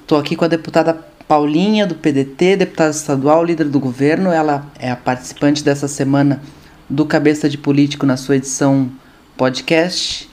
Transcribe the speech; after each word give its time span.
Estou 0.00 0.20
aqui 0.20 0.36
com 0.36 0.44
a 0.44 0.48
deputada 0.48 0.92
Paulinha, 1.26 1.86
do 1.86 1.94
PDT, 1.94 2.56
deputada 2.56 2.90
estadual, 2.90 3.42
líder 3.42 3.64
do 3.64 3.80
governo. 3.80 4.30
Ela 4.30 4.66
é 4.78 4.90
a 4.90 4.96
participante 4.96 5.64
dessa 5.64 5.88
semana 5.88 6.42
do 6.86 7.06
Cabeça 7.06 7.48
de 7.48 7.56
Político 7.56 8.04
na 8.04 8.18
sua 8.18 8.36
edição 8.36 8.92
podcast. 9.38 10.28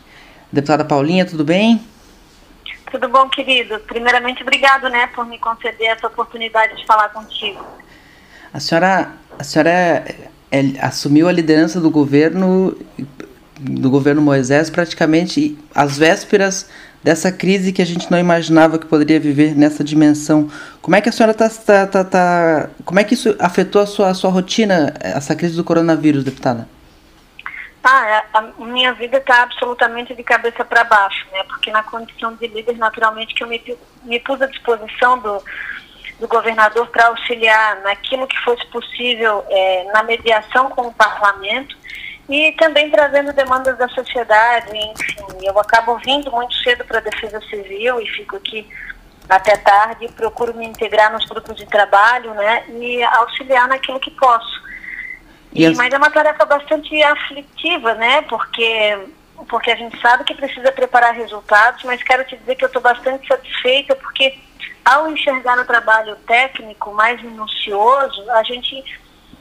Deputada 0.51 0.83
Paulinha, 0.83 1.25
tudo 1.25 1.45
bem? 1.45 1.81
Tudo 2.91 3.07
bom, 3.07 3.29
querido. 3.29 3.79
Primeiramente, 3.87 4.41
obrigado 4.41 4.89
né, 4.89 5.07
por 5.15 5.25
me 5.25 5.39
conceder 5.39 5.91
essa 5.91 6.07
oportunidade 6.07 6.75
de 6.75 6.85
falar 6.85 7.07
contigo. 7.09 7.65
A 8.53 8.59
senhora, 8.59 9.13
a 9.37 9.43
senhora 9.45 9.69
é, 9.69 10.29
é, 10.51 10.59
assumiu 10.81 11.29
a 11.29 11.31
liderança 11.31 11.79
do 11.79 11.89
governo 11.89 12.75
do 13.59 13.89
governo 13.89 14.21
Moisés 14.21 14.69
praticamente 14.69 15.57
às 15.75 15.97
vésperas 15.97 16.69
dessa 17.03 17.31
crise 17.31 17.71
que 17.71 17.81
a 17.81 17.85
gente 17.85 18.09
não 18.11 18.17
imaginava 18.17 18.77
que 18.77 18.85
poderia 18.85 19.19
viver 19.19 19.55
nessa 19.55 19.83
dimensão. 19.83 20.49
Como 20.81 20.95
é 20.95 21.01
que 21.01 21.09
a 21.09 21.11
senhora 21.11 21.31
está. 21.31 21.49
Tá, 21.49 21.87
tá, 21.87 22.03
tá, 22.03 22.69
como 22.85 22.99
é 22.99 23.03
que 23.03 23.13
isso 23.13 23.35
afetou 23.39 23.81
a 23.81 23.85
sua, 23.85 24.09
a 24.09 24.13
sua 24.13 24.29
rotina, 24.29 24.93
essa 24.99 25.35
crise 25.35 25.55
do 25.55 25.63
coronavírus, 25.63 26.23
deputada? 26.23 26.67
Ah, 27.83 28.05
é, 28.07 28.23
a 28.33 28.41
minha 28.65 28.93
vida 28.93 29.17
está 29.17 29.43
absolutamente 29.43 30.13
de 30.13 30.21
cabeça 30.21 30.65
para 30.65 30.83
baixo, 30.83 31.25
né? 31.31 31.43
Porque 31.43 31.71
na 31.71 31.81
condição 31.81 32.33
de 32.35 32.47
líder, 32.47 32.77
naturalmente, 32.77 33.33
que 33.33 33.43
eu 33.43 33.47
me, 33.47 33.61
me 34.03 34.19
pus 34.19 34.41
à 34.41 34.47
disposição 34.47 35.17
do, 35.19 35.41
do 36.19 36.27
governador 36.27 36.87
para 36.87 37.07
auxiliar 37.07 37.81
naquilo 37.81 38.27
que 38.27 38.37
fosse 38.39 38.65
possível 38.67 39.45
é, 39.49 39.85
na 39.93 40.03
mediação 40.03 40.69
com 40.69 40.87
o 40.87 40.93
parlamento 40.93 41.78
e 42.29 42.51
também 42.53 42.91
trazendo 42.91 43.33
demandas 43.33 43.75
da 43.77 43.87
sociedade, 43.89 44.69
enfim. 44.77 45.25
Eu 45.41 45.59
acabo 45.59 45.97
vindo 45.97 46.31
muito 46.31 46.53
cedo 46.57 46.85
para 46.85 46.99
a 46.99 47.01
Defesa 47.01 47.41
Civil 47.41 47.99
e 47.99 48.07
fico 48.07 48.35
aqui 48.35 48.69
até 49.27 49.57
tarde, 49.57 50.07
procuro 50.09 50.55
me 50.55 50.65
integrar 50.65 51.11
nos 51.11 51.25
grupos 51.25 51.55
de 51.55 51.65
trabalho, 51.65 52.33
né, 52.35 52.63
e 52.69 53.03
auxiliar 53.03 53.67
naquilo 53.67 53.99
que 53.99 54.11
posso. 54.11 54.61
E, 55.53 55.65
as... 55.65 55.75
Mas 55.75 55.91
é 55.91 55.97
uma 55.97 56.09
tarefa 56.11 56.45
bastante 56.45 57.01
aflitiva, 57.03 57.95
né, 57.95 58.21
porque 58.23 59.07
porque 59.47 59.71
a 59.71 59.75
gente 59.75 59.99
sabe 60.01 60.25
que 60.25 60.35
precisa 60.35 60.69
preparar 60.69 61.13
resultados, 61.13 61.81
mas 61.85 62.03
quero 62.03 62.25
te 62.25 62.35
dizer 62.35 62.55
que 62.55 62.63
eu 62.63 62.67
estou 62.67 62.81
bastante 62.81 63.25
satisfeita 63.25 63.95
porque 63.95 64.37
ao 64.83 65.09
enxergar 65.09 65.57
o 65.57 65.65
trabalho 65.65 66.15
técnico 66.27 66.91
mais 66.93 67.21
minucioso, 67.21 68.29
a 68.31 68.43
gente 68.43 68.83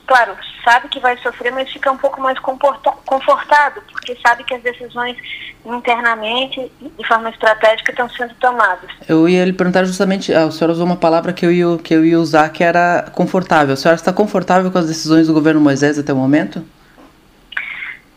claro, 0.09 0.35
sabe 0.65 0.87
que 0.87 0.99
vai 0.99 1.15
sofrer, 1.17 1.51
mas 1.51 1.71
fica 1.71 1.91
um 1.91 1.97
pouco 1.97 2.19
mais 2.19 2.39
confortado, 2.39 3.79
porque 3.91 4.17
sabe 4.25 4.43
que 4.43 4.55
as 4.55 4.63
decisões 4.63 5.15
internamente, 5.63 6.71
de 6.81 7.07
forma 7.07 7.29
estratégica, 7.29 7.91
estão 7.91 8.09
sendo 8.09 8.33
tomadas. 8.39 8.89
Eu 9.07 9.29
ia 9.29 9.45
lhe 9.45 9.53
perguntar 9.53 9.83
justamente, 9.83 10.33
a 10.33 10.49
senhora 10.49 10.73
usou 10.73 10.87
uma 10.87 10.95
palavra 10.95 11.31
que 11.31 11.45
eu 11.45 11.51
ia, 11.51 11.77
que 11.77 11.93
eu 11.93 12.03
ia 12.03 12.19
usar, 12.19 12.49
que 12.49 12.63
era 12.63 13.11
confortável. 13.13 13.75
A 13.75 13.77
senhora 13.77 13.97
está 13.97 14.11
confortável 14.11 14.71
com 14.71 14.79
as 14.79 14.87
decisões 14.87 15.27
do 15.27 15.33
governo 15.33 15.61
Moisés 15.61 15.99
até 15.99 16.11
o 16.11 16.15
momento? 16.15 16.65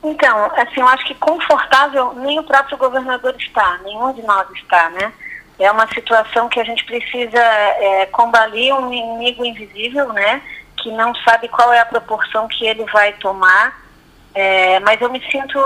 Então, 0.02 0.50
assim, 0.56 0.80
eu 0.80 0.88
acho 0.88 1.04
que 1.04 1.14
confortável 1.16 2.14
nem 2.14 2.38
o 2.38 2.42
próprio 2.42 2.78
governador 2.78 3.34
está, 3.38 3.78
nenhum 3.84 4.14
de 4.14 4.22
nós 4.22 4.50
está, 4.52 4.88
né? 4.90 5.12
É 5.58 5.70
uma 5.70 5.86
situação 5.88 6.48
que 6.48 6.58
a 6.58 6.64
gente 6.64 6.84
precisa 6.86 7.38
é, 7.38 8.06
combater 8.06 8.72
um 8.72 8.90
inimigo 8.90 9.44
invisível, 9.44 10.10
né? 10.14 10.40
Que 10.82 10.90
não 10.90 11.14
sabe 11.16 11.48
qual 11.48 11.72
é 11.72 11.80
a 11.80 11.86
proporção 11.86 12.48
que 12.48 12.66
ele 12.66 12.84
vai 12.86 13.12
tomar, 13.14 13.80
é, 14.34 14.80
mas 14.80 15.00
eu 15.00 15.10
me 15.10 15.20
sinto, 15.30 15.58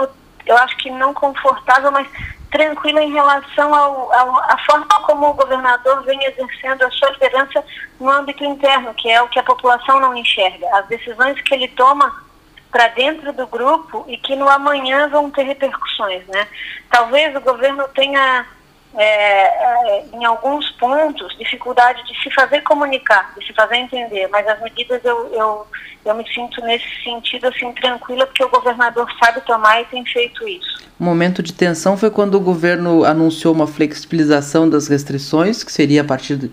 eu 0.44 0.56
acho 0.58 0.76
que 0.76 0.90
não 0.90 1.14
confortável, 1.14 1.90
mas 1.90 2.06
tranquila 2.50 3.02
em 3.02 3.12
relação 3.12 3.74
ao, 3.74 4.12
ao, 4.12 4.40
à 4.40 4.58
forma 4.58 4.86
como 5.02 5.28
o 5.28 5.34
governador 5.34 6.02
vem 6.04 6.22
exercendo 6.24 6.82
a 6.82 6.90
sua 6.90 7.10
liderança 7.10 7.64
no 7.98 8.08
âmbito 8.08 8.44
interno, 8.44 8.94
que 8.94 9.10
é 9.10 9.20
o 9.22 9.28
que 9.28 9.38
a 9.38 9.42
população 9.42 10.00
não 10.00 10.16
enxerga. 10.16 10.66
As 10.76 10.86
decisões 10.86 11.40
que 11.42 11.54
ele 11.54 11.68
toma 11.68 12.24
para 12.70 12.88
dentro 12.88 13.32
do 13.32 13.46
grupo 13.46 14.04
e 14.06 14.16
que 14.16 14.36
no 14.36 14.48
amanhã 14.48 15.08
vão 15.08 15.30
ter 15.30 15.44
repercussões, 15.44 16.26
né? 16.26 16.46
Talvez 16.90 17.34
o 17.34 17.40
governo 17.40 17.88
tenha 17.94 18.46
é, 18.96 19.02
é, 19.02 20.04
em 20.12 20.24
alguns 20.24 20.70
pontos, 20.72 21.36
dificuldade 21.38 22.02
de 22.06 22.22
se 22.22 22.30
fazer 22.34 22.62
comunicar, 22.62 23.32
de 23.38 23.46
se 23.46 23.52
fazer 23.52 23.76
entender, 23.76 24.26
mas 24.28 24.46
as 24.48 24.60
medidas 24.62 25.04
eu, 25.04 25.32
eu, 25.34 25.66
eu 26.04 26.14
me 26.14 26.26
sinto 26.32 26.60
nesse 26.62 26.86
sentido 27.04 27.46
assim 27.46 27.70
tranquila, 27.72 28.26
porque 28.26 28.42
o 28.42 28.48
governador 28.48 29.06
sabe 29.22 29.40
tomar 29.42 29.82
e 29.82 29.84
tem 29.86 30.04
feito 30.06 30.48
isso. 30.48 30.86
O 30.98 31.04
momento 31.04 31.42
de 31.42 31.52
tensão 31.52 31.96
foi 31.96 32.10
quando 32.10 32.36
o 32.36 32.40
governo 32.40 33.04
anunciou 33.04 33.52
uma 33.52 33.66
flexibilização 33.66 34.68
das 34.68 34.88
restrições, 34.88 35.62
que 35.62 35.70
seria 35.70 36.00
a 36.00 36.04
partir 36.04 36.36
de 36.36 36.50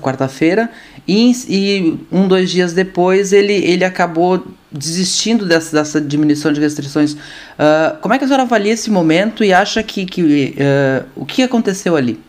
quarta-feira, 0.00 0.70
e, 1.08 1.32
e, 1.48 2.06
um, 2.12 2.28
dois 2.28 2.50
dias 2.50 2.72
depois 2.72 3.32
ele, 3.32 3.54
ele 3.54 3.84
acabou 3.84 4.44
desistindo 4.72 5.46
dessa, 5.46 5.76
dessa 5.76 6.00
diminuição 6.00 6.52
de 6.52 6.60
restrições. 6.60 7.12
Uh, 7.12 7.98
como 8.00 8.14
é 8.14 8.18
que 8.18 8.24
a 8.24 8.26
senhora 8.26 8.44
avalia 8.44 8.72
esse 8.72 8.90
momento 8.90 9.44
e 9.44 9.52
acha 9.52 9.82
que, 9.82 10.06
que 10.06 10.22
uh, 10.22 11.08
o 11.14 11.26
que 11.26 11.42
aconteceu 11.42 11.96
ali? 11.96 12.22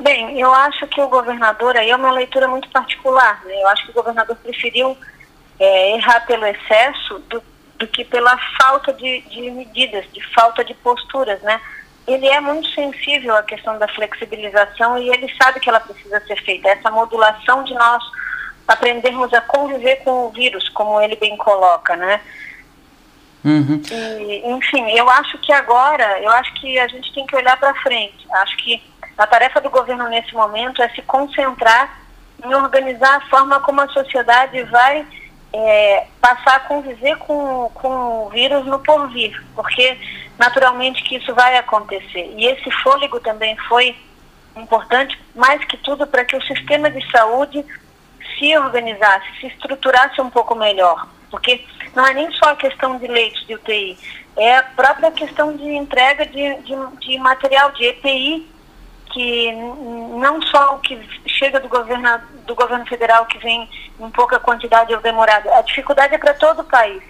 Bem, 0.00 0.38
eu 0.38 0.52
acho 0.52 0.86
que 0.88 1.00
o 1.00 1.08
governador, 1.08 1.76
aí 1.76 1.90
é 1.90 1.96
uma 1.96 2.10
leitura 2.10 2.48
muito 2.48 2.68
particular, 2.70 3.42
né? 3.44 3.54
eu 3.62 3.68
acho 3.68 3.84
que 3.84 3.90
o 3.90 3.94
governador 3.94 4.36
preferiu 4.36 4.96
é, 5.58 5.96
errar 5.96 6.26
pelo 6.26 6.44
excesso 6.44 7.20
do, 7.30 7.42
do 7.78 7.86
que 7.86 8.04
pela 8.04 8.36
falta 8.60 8.92
de, 8.92 9.22
de 9.22 9.50
medidas, 9.50 10.04
de 10.12 10.20
falta 10.34 10.62
de 10.62 10.74
posturas, 10.74 11.40
né? 11.40 11.58
ele 12.06 12.26
é 12.26 12.38
muito 12.40 12.68
sensível 12.70 13.34
à 13.34 13.42
questão 13.42 13.78
da 13.78 13.88
flexibilização 13.88 14.98
e 14.98 15.08
ele 15.08 15.32
sabe 15.42 15.58
que 15.60 15.68
ela 15.68 15.80
precisa 15.80 16.20
ser 16.26 16.36
feita. 16.42 16.68
Essa 16.68 16.90
modulação 16.90 17.64
de 17.64 17.72
nós 17.72 18.02
aprendermos 18.66 19.32
a 19.34 19.40
conviver 19.40 19.96
com 19.96 20.26
o 20.26 20.30
vírus, 20.30 20.68
como 20.70 21.00
ele 21.00 21.16
bem 21.16 21.36
coloca, 21.36 21.96
né? 21.96 22.20
Uhum. 23.44 23.82
E, 23.90 24.42
enfim, 24.52 24.90
eu 24.92 25.08
acho 25.10 25.36
que 25.38 25.52
agora, 25.52 26.18
eu 26.20 26.30
acho 26.30 26.54
que 26.54 26.78
a 26.78 26.88
gente 26.88 27.12
tem 27.12 27.26
que 27.26 27.36
olhar 27.36 27.58
para 27.58 27.74
frente. 27.82 28.26
Acho 28.32 28.56
que 28.56 28.82
a 29.18 29.26
tarefa 29.26 29.60
do 29.60 29.68
governo 29.68 30.08
nesse 30.08 30.32
momento 30.32 30.82
é 30.82 30.88
se 30.90 31.02
concentrar 31.02 32.00
em 32.42 32.54
organizar 32.54 33.16
a 33.16 33.20
forma 33.28 33.60
como 33.60 33.82
a 33.82 33.88
sociedade 33.88 34.62
vai 34.64 35.06
é, 35.52 36.06
passar 36.20 36.56
a 36.56 36.60
conviver 36.60 37.16
com, 37.18 37.70
com 37.74 38.26
o 38.26 38.30
vírus 38.30 38.66
no 38.66 38.78
porvir, 38.80 39.40
porque 39.54 39.96
naturalmente 40.38 41.02
que 41.04 41.16
isso 41.16 41.32
vai 41.34 41.56
acontecer. 41.56 42.34
E 42.36 42.46
esse 42.46 42.70
fôlego 42.82 43.20
também 43.20 43.56
foi 43.68 43.94
importante, 44.56 45.18
mais 45.34 45.64
que 45.64 45.76
tudo, 45.76 46.06
para 46.06 46.24
que 46.24 46.36
o 46.36 46.42
sistema 46.42 46.90
de 46.90 47.08
saúde 47.10 47.64
se 48.38 48.56
organizasse, 48.56 49.26
se 49.40 49.46
estruturasse 49.46 50.20
um 50.20 50.30
pouco 50.30 50.54
melhor. 50.54 51.06
Porque 51.30 51.64
não 51.94 52.06
é 52.06 52.14
nem 52.14 52.30
só 52.32 52.50
a 52.50 52.56
questão 52.56 52.98
de 52.98 53.06
leitos 53.06 53.46
de 53.46 53.54
UTI, 53.54 53.98
é 54.36 54.56
a 54.56 54.62
própria 54.62 55.10
questão 55.10 55.56
de 55.56 55.64
entrega 55.64 56.26
de, 56.26 56.54
de, 56.62 56.74
de 57.00 57.18
material 57.18 57.70
de 57.72 57.84
EPI, 57.84 58.50
que 59.12 59.52
não 59.52 60.42
só 60.42 60.74
o 60.74 60.80
que 60.80 61.00
chega 61.26 61.60
do 61.60 61.68
governo, 61.68 62.20
do 62.46 62.54
governo 62.54 62.84
federal, 62.86 63.26
que 63.26 63.38
vem 63.38 63.68
em 64.00 64.10
pouca 64.10 64.40
quantidade 64.40 64.92
ou 64.92 65.00
demorado, 65.00 65.48
a 65.52 65.62
dificuldade 65.62 66.14
é 66.14 66.18
para 66.18 66.34
todo 66.34 66.62
o 66.62 66.64
país. 66.64 67.02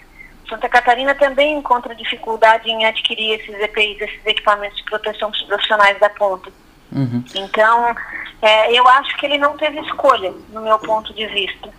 Santa 0.47 0.69
Catarina 0.69 1.15
também 1.15 1.57
encontra 1.57 1.95
dificuldade 1.95 2.69
em 2.69 2.85
adquirir 2.85 3.39
esses 3.39 3.59
EPIs, 3.59 4.01
esses 4.01 4.25
equipamentos 4.25 4.77
de 4.77 4.83
proteção 4.83 5.31
para 5.31 5.39
os 5.39 5.47
profissionais 5.47 5.99
da 5.99 6.09
ponta. 6.09 6.51
Uhum. 6.91 7.23
Então, 7.35 7.95
é, 8.41 8.71
eu 8.73 8.87
acho 8.87 9.17
que 9.17 9.25
ele 9.25 9.37
não 9.37 9.57
teve 9.57 9.79
escolha, 9.79 10.33
no 10.49 10.61
meu 10.61 10.77
ponto 10.79 11.13
de 11.13 11.25
vista. 11.27 11.69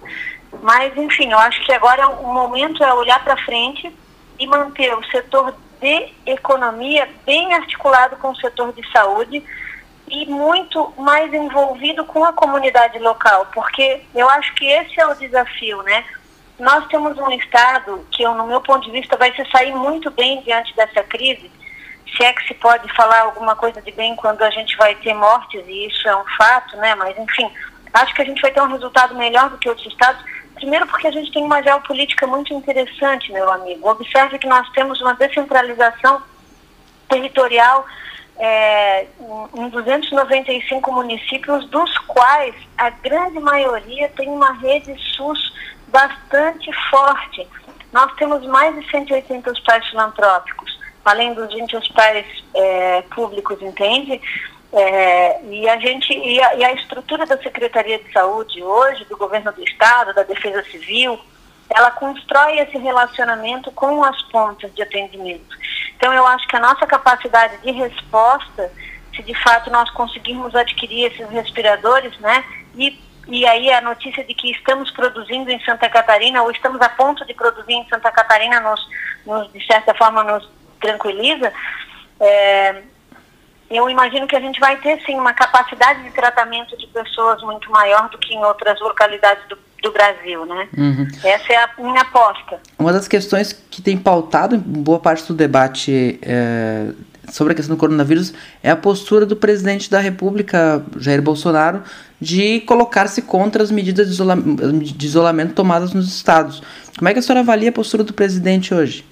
Mas, 0.63 0.97
enfim, 0.97 1.31
eu 1.31 1.39
acho 1.39 1.65
que 1.65 1.73
agora 1.73 2.09
o 2.09 2.33
momento 2.33 2.83
é 2.83 2.93
olhar 2.93 3.23
para 3.23 3.37
frente 3.45 3.95
e 4.39 4.47
manter 4.47 4.95
o 4.95 5.05
setor 5.07 5.55
de 5.81 6.09
economia 6.25 7.09
bem 7.25 7.53
articulado 7.55 8.17
com 8.17 8.31
o 8.31 8.37
setor 8.37 8.73
de 8.73 8.87
saúde 8.91 9.43
e 10.09 10.27
muito 10.27 10.93
mais 10.97 11.33
envolvido 11.33 12.05
com 12.05 12.25
a 12.25 12.33
comunidade 12.33 12.99
local, 12.99 13.47
porque 13.53 14.03
eu 14.15 14.29
acho 14.31 14.55
que 14.55 14.65
esse 14.65 15.01
é 15.01 15.07
o 15.07 15.15
desafio, 15.15 15.83
né? 15.83 16.05
Nós 16.59 16.87
temos 16.87 17.19
um 17.19 17.31
Estado 17.33 18.07
que, 18.11 18.27
no 18.27 18.47
meu 18.47 18.61
ponto 18.61 18.87
de 18.87 18.93
vista, 18.93 19.17
vai 19.17 19.35
se 19.35 19.45
sair 19.51 19.75
muito 19.75 20.11
bem 20.11 20.41
diante 20.43 20.75
dessa 20.75 21.03
crise, 21.03 21.51
se 22.17 22.25
é 22.25 22.33
que 22.33 22.47
se 22.47 22.55
pode 22.55 22.91
falar 22.95 23.21
alguma 23.21 23.55
coisa 23.55 23.81
de 23.83 23.93
bem 23.93 24.17
quando 24.17 24.43
a 24.43 24.51
gente 24.51 24.77
vai 24.77 24.95
ter 24.97 25.15
mortes, 25.15 25.63
e 25.67 25.87
isso 25.87 26.09
é 26.09 26.17
um 26.17 26.25
fato, 26.37 26.77
né? 26.79 26.95
Mas, 26.95 27.17
enfim, 27.19 27.51
acho 27.93 28.15
que 28.15 28.23
a 28.23 28.25
gente 28.25 28.41
vai 28.41 28.51
ter 28.51 28.63
um 28.63 28.73
resultado 28.73 29.15
melhor 29.15 29.51
do 29.51 29.59
que 29.59 29.69
outros 29.69 29.87
estados. 29.87 30.23
Primeiro, 30.55 30.87
porque 30.87 31.07
a 31.07 31.11
gente 31.11 31.31
tem 31.33 31.45
uma 31.45 31.63
geopolítica 31.63 32.27
muito 32.27 32.53
interessante, 32.55 33.31
meu 33.31 33.51
amigo. 33.53 33.89
Observe 33.89 34.39
que 34.39 34.47
nós 34.47 34.69
temos 34.71 35.01
uma 35.01 35.15
descentralização 35.15 36.23
territorial 37.09 37.87
é, 38.39 39.07
em 39.55 39.69
295 39.69 40.93
municípios, 40.93 41.69
dos 41.69 41.99
quais 41.99 42.55
a 42.77 42.91
grande 42.91 43.39
maioria 43.41 44.09
tem 44.11 44.29
uma 44.29 44.53
rede 44.53 44.95
SUS 45.15 45.53
bastante 45.89 46.71
forte. 46.91 47.47
nós 47.93 48.13
temos 48.17 48.45
mais 48.47 48.75
de 48.75 48.91
180 48.91 49.51
hospitais 49.51 49.87
filantrópicos, 49.89 50.76
além 51.11 51.35
dos 51.35 51.53
20 51.53 51.77
hospitais 51.77 52.27
é, 52.55 53.03
públicos, 53.03 53.61
entende? 53.63 54.21
É, 54.73 55.43
e 55.45 55.69
a 55.69 55.79
gente 55.79 56.13
e 56.13 56.43
a, 56.43 56.55
e 56.55 56.65
a, 56.65 56.73
estrutura 56.73 57.25
da 57.25 57.39
Secretaria 57.39 57.99
de 57.99 58.13
Saúde 58.13 58.63
hoje, 58.63 59.05
do 59.05 59.17
governo 59.17 59.53
do 59.53 59.63
Estado, 59.63 60.13
da 60.13 60.23
Defesa 60.23 60.63
Civil, 60.65 61.19
ela 61.71 61.91
constrói 61.93 62.59
esse 62.59 62.77
relacionamento 62.77 63.71
com 63.73 64.05
as 64.05 64.21
pontas 64.25 64.75
de 64.75 64.83
atendimento. 64.83 65.57
Então 65.97 66.13
eu 66.13 66.27
acho 66.27 66.47
que 66.49 66.57
a 66.57 66.61
nossa 66.61 66.87
capacidade 66.87 67.59
de 67.63 67.71
resposta, 67.71 68.71
se 69.15 69.23
de 69.23 69.35
fato 69.43 69.71
nós 69.71 69.89
conseguirmos 69.91 70.55
adquirir 70.55 71.07
esses 71.07 71.29
respiradores, 71.31 72.17
né, 72.19 72.45
e 72.75 73.07
e 73.29 73.45
aí 73.45 73.73
a 73.73 73.81
notícia 73.81 74.23
de 74.23 74.33
que 74.35 74.53
estamos 74.53 74.91
produzindo 74.93 75.51
em 75.51 75.59
Santa 75.65 75.89
Catarina 75.89 76.43
ou 76.43 76.51
estamos 76.51 76.81
a 76.81 76.89
ponto 76.89 77.27
de 77.27 77.35
produzir 77.35 77.73
em 77.73 77.89
Santa 77.89 78.11
Catarina 78.13 78.61
nos, 78.61 78.81
nos 79.27 79.53
de 79.53 79.67
certa 79.67 79.93
forma 79.95 80.23
nos 80.23 80.49
tranquiliza. 80.87 81.53
É, 82.21 82.83
eu 83.71 83.91
imagino 83.91 84.27
que 84.27 84.37
a 84.37 84.41
gente 84.41 84.61
vai 84.61 84.77
ter 84.77 85.01
sim 85.05 85.17
uma 85.17 85.33
capacidade 85.33 86.03
de 86.05 86.11
tratamento 86.11 86.77
de 86.77 86.87
pessoas 86.87 87.43
muito 87.43 87.71
maior 87.71 88.09
do 88.11 88.19
que 88.19 88.33
em 88.33 88.45
outras 88.45 88.81
localidades 88.81 89.43
do, 89.49 89.59
do 89.83 89.93
Brasil, 89.93 90.47
né? 90.47 90.69
Uhum. 90.77 91.09
Essa 91.25 91.53
é 91.53 91.57
a 91.57 91.71
minha 91.79 92.03
aposta. 92.03 92.61
Uma 92.79 92.93
das 92.93 93.09
questões 93.09 93.53
que 93.53 93.83
tem 93.83 93.99
pautado 93.99 94.57
boa 94.57 95.01
parte 95.01 95.27
do 95.27 95.35
debate 95.35 96.19
é, 96.23 96.93
sobre 97.29 97.53
a 97.53 97.57
questão 97.57 97.75
do 97.75 97.79
coronavírus 97.81 98.33
é 98.63 98.71
a 98.71 98.77
postura 98.77 99.27
do 99.27 99.35
presidente 99.35 99.91
da 99.91 99.99
República, 99.99 100.85
Jair 100.99 101.21
Bolsonaro, 101.21 101.83
de 102.21 102.61
colocar-se 102.61 103.21
contra 103.23 103.65
as 103.65 103.71
medidas 103.73 104.07
de, 104.07 104.13
isola 104.13 104.37
de 104.37 105.07
isolamento 105.07 105.55
tomadas 105.55 105.93
nos 105.93 106.09
estados. 106.15 106.63
Como 106.97 107.09
é 107.09 107.13
que 107.13 107.19
a 107.19 107.23
senhora 107.23 107.41
avalia 107.41 107.71
a 107.71 107.73
postura 107.73 108.05
do 108.05 108.15
presidente 108.15 108.73
hoje? 108.73 109.05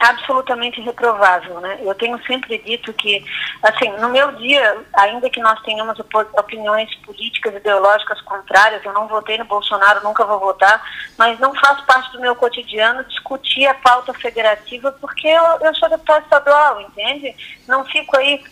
Absolutamente 0.00 0.80
reprovável, 0.80 1.60
né? 1.60 1.78
Eu 1.80 1.94
tenho 1.94 2.18
sempre 2.26 2.58
dito 2.58 2.92
que, 2.92 3.24
assim, 3.62 3.90
no 3.98 4.08
meu 4.10 4.32
dia, 4.32 4.84
ainda 4.94 5.30
que 5.30 5.40
nós 5.40 5.60
tenhamos 5.62 5.98
opiniões 5.98 6.94
políticas, 6.96 7.54
ideológicas 7.54 8.20
contrárias, 8.22 8.84
eu 8.84 8.92
não 8.92 9.08
votei 9.08 9.38
no 9.38 9.44
Bolsonaro, 9.44 10.04
nunca 10.04 10.24
vou 10.24 10.38
votar, 10.38 10.82
mas 11.16 11.38
não 11.38 11.54
faz 11.54 11.80
parte 11.82 12.12
do 12.12 12.20
meu 12.20 12.34
cotidiano 12.34 13.04
discutir 13.04 13.66
a 13.66 13.74
pauta 13.74 14.12
federativa, 14.14 14.92
porque 14.92 15.28
eu, 15.28 15.44
eu 15.62 15.74
sou 15.74 15.88
deputado 15.88 16.24
estadual, 16.24 16.80
entende? 16.80 17.34
Não 17.66 17.84
fico 17.84 18.16
aí 18.16 18.42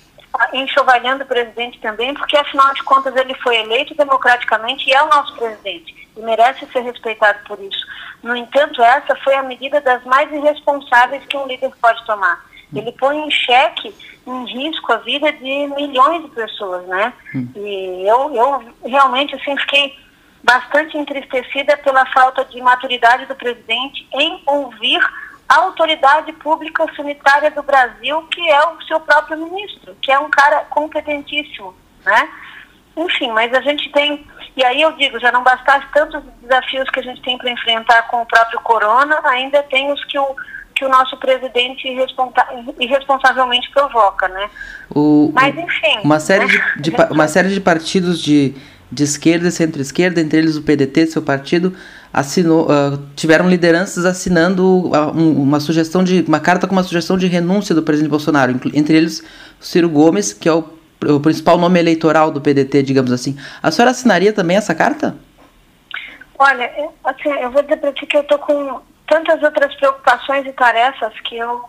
enxovalhando 0.52 1.23
o 1.25 1.26
presidente 1.26 1.79
também, 1.81 2.12
porque 2.14 2.37
afinal 2.37 2.75
de 2.75 2.82
contas 2.82 3.14
ele 3.14 3.35
foi 3.35 3.56
eleito 3.56 3.94
democraticamente 3.94 4.88
e 4.88 4.93
é 4.93 5.02
o 5.02 5.08
nosso 5.08 5.35
presidente 5.37 6.04
e 6.16 6.20
merece 6.20 6.66
ser 6.66 6.81
respeitado 6.81 7.38
por 7.46 7.61
isso. 7.61 7.87
No 8.22 8.37
entanto, 8.37 8.82
essa 8.82 9.14
foi 9.16 9.34
a 9.34 9.43
medida 9.43 9.81
das 9.81 10.02
mais 10.05 10.32
irresponsáveis 10.32 11.25
que 11.26 11.37
um 11.37 11.46
líder 11.46 11.72
pode 11.81 12.05
tomar. 12.06 12.44
Ele 12.75 12.90
põe 12.93 13.19
em 13.19 13.31
xeque, 13.31 13.94
em 14.26 14.44
risco, 14.46 14.93
a 14.93 14.96
vida 14.96 15.31
de 15.32 15.66
milhões 15.76 16.22
de 16.22 16.31
pessoas, 16.31 16.84
né? 16.87 17.12
Hum. 17.34 17.49
E 17.55 18.08
eu, 18.08 18.34
eu 18.34 18.75
realmente 18.88 19.34
assim, 19.34 19.56
fiquei 19.58 19.96
bastante 20.43 20.96
entristecida 20.99 21.76
pela 21.78 22.05
falta 22.06 22.44
de 22.44 22.60
maturidade 22.60 23.26
do 23.26 23.34
presidente 23.34 24.06
em 24.12 24.43
ouvir 24.46 25.00
a 25.49 25.56
autoridade 25.56 26.32
pública 26.32 26.84
sanitária 26.96 27.50
do 27.50 27.62
Brasil, 27.62 28.22
que 28.28 28.50
é 28.50 28.69
o 28.69 28.82
seu 28.82 29.00
próprio 29.00 29.38
ministro, 29.38 29.96
que 30.00 30.10
é 30.10 30.19
um 30.19 30.31
cara 30.31 30.60
competentíssimo, 30.70 31.75
né? 32.05 32.28
Enfim, 32.96 33.31
mas 33.32 33.52
a 33.52 33.61
gente 33.61 33.91
tem, 33.91 34.25
e 34.56 34.64
aí 34.64 34.81
eu 34.81 34.93
digo, 34.93 35.19
já 35.19 35.32
não 35.32 35.43
bastasse 35.43 35.87
tantos 35.93 36.23
desafios 36.41 36.88
que 36.91 37.00
a 37.00 37.02
gente 37.02 37.20
tem 37.23 37.37
para 37.37 37.50
enfrentar 37.50 38.02
com 38.02 38.23
o 38.23 38.26
próprio 38.26 38.61
corona, 38.61 39.20
ainda 39.25 39.62
tem 39.64 39.91
os 39.93 40.05
que 40.05 40.19
o, 40.19 40.37
que 40.75 40.85
o 40.85 40.88
nosso 40.88 41.17
presidente 41.17 41.88
irresponsavelmente 42.79 43.70
provoca, 43.70 44.29
né? 44.29 44.49
O, 44.94 45.32
Mas 45.35 45.56
enfim. 45.56 46.00
Uma 46.05 46.20
série, 46.20 46.46
né? 46.46 46.73
de, 46.76 46.91
de, 46.91 46.96
uma 47.11 47.26
série 47.26 47.49
de 47.49 47.61
partidos 47.61 48.20
de, 48.20 48.55
de 48.91 49.02
esquerda 49.02 49.49
e 49.49 49.52
centro-esquerda, 49.52 50.20
entre 50.20 50.38
eles 50.38 50.56
o 50.56 50.62
PDT, 50.62 51.06
seu 51.06 51.23
partido, 51.23 51.75
assinou, 52.12 52.67
uh, 52.67 52.96
tiveram 53.17 53.49
lideranças 53.49 54.05
assinando 54.05 54.93
um, 55.14 55.43
uma 55.43 55.58
sugestão 55.58 56.05
de 56.05 56.25
uma 56.29 56.38
carta 56.38 56.69
com 56.69 56.73
uma 56.73 56.85
sugestão 56.85 57.19
de 57.19 57.26
renúncia 57.26 57.75
do 57.75 57.82
presidente 57.82 58.11
Bolsonaro, 58.11 58.52
entre 58.73 58.96
eles 58.96 59.23
Ciro 59.58 59.88
Gomes, 59.88 60.32
que 60.32 60.49
é 60.49 60.52
o 60.52 60.62
o 61.11 61.21
principal 61.21 61.59
nome 61.59 61.79
eleitoral 61.79 62.31
do 62.31 62.41
PDT, 62.41 62.83
digamos 62.83 63.12
assim. 63.12 63.37
A 63.62 63.71
senhora 63.71 63.91
assinaria 63.91 64.33
também 64.33 64.56
essa 64.56 64.75
carta? 64.75 65.17
Olha, 66.39 66.71
assim, 67.05 67.31
eu 67.41 67.51
vou 67.51 67.62
dizer 67.62 67.77
para 67.77 67.93
ti 67.93 68.06
que 68.06 68.17
eu 68.17 68.23
estou 68.23 68.39
com 68.39 68.81
tantas 69.06 69.43
outras 69.43 69.75
preocupações 69.77 70.47
e 70.47 70.53
tarefas 70.53 71.12
que 71.21 71.37
eu, 71.37 71.65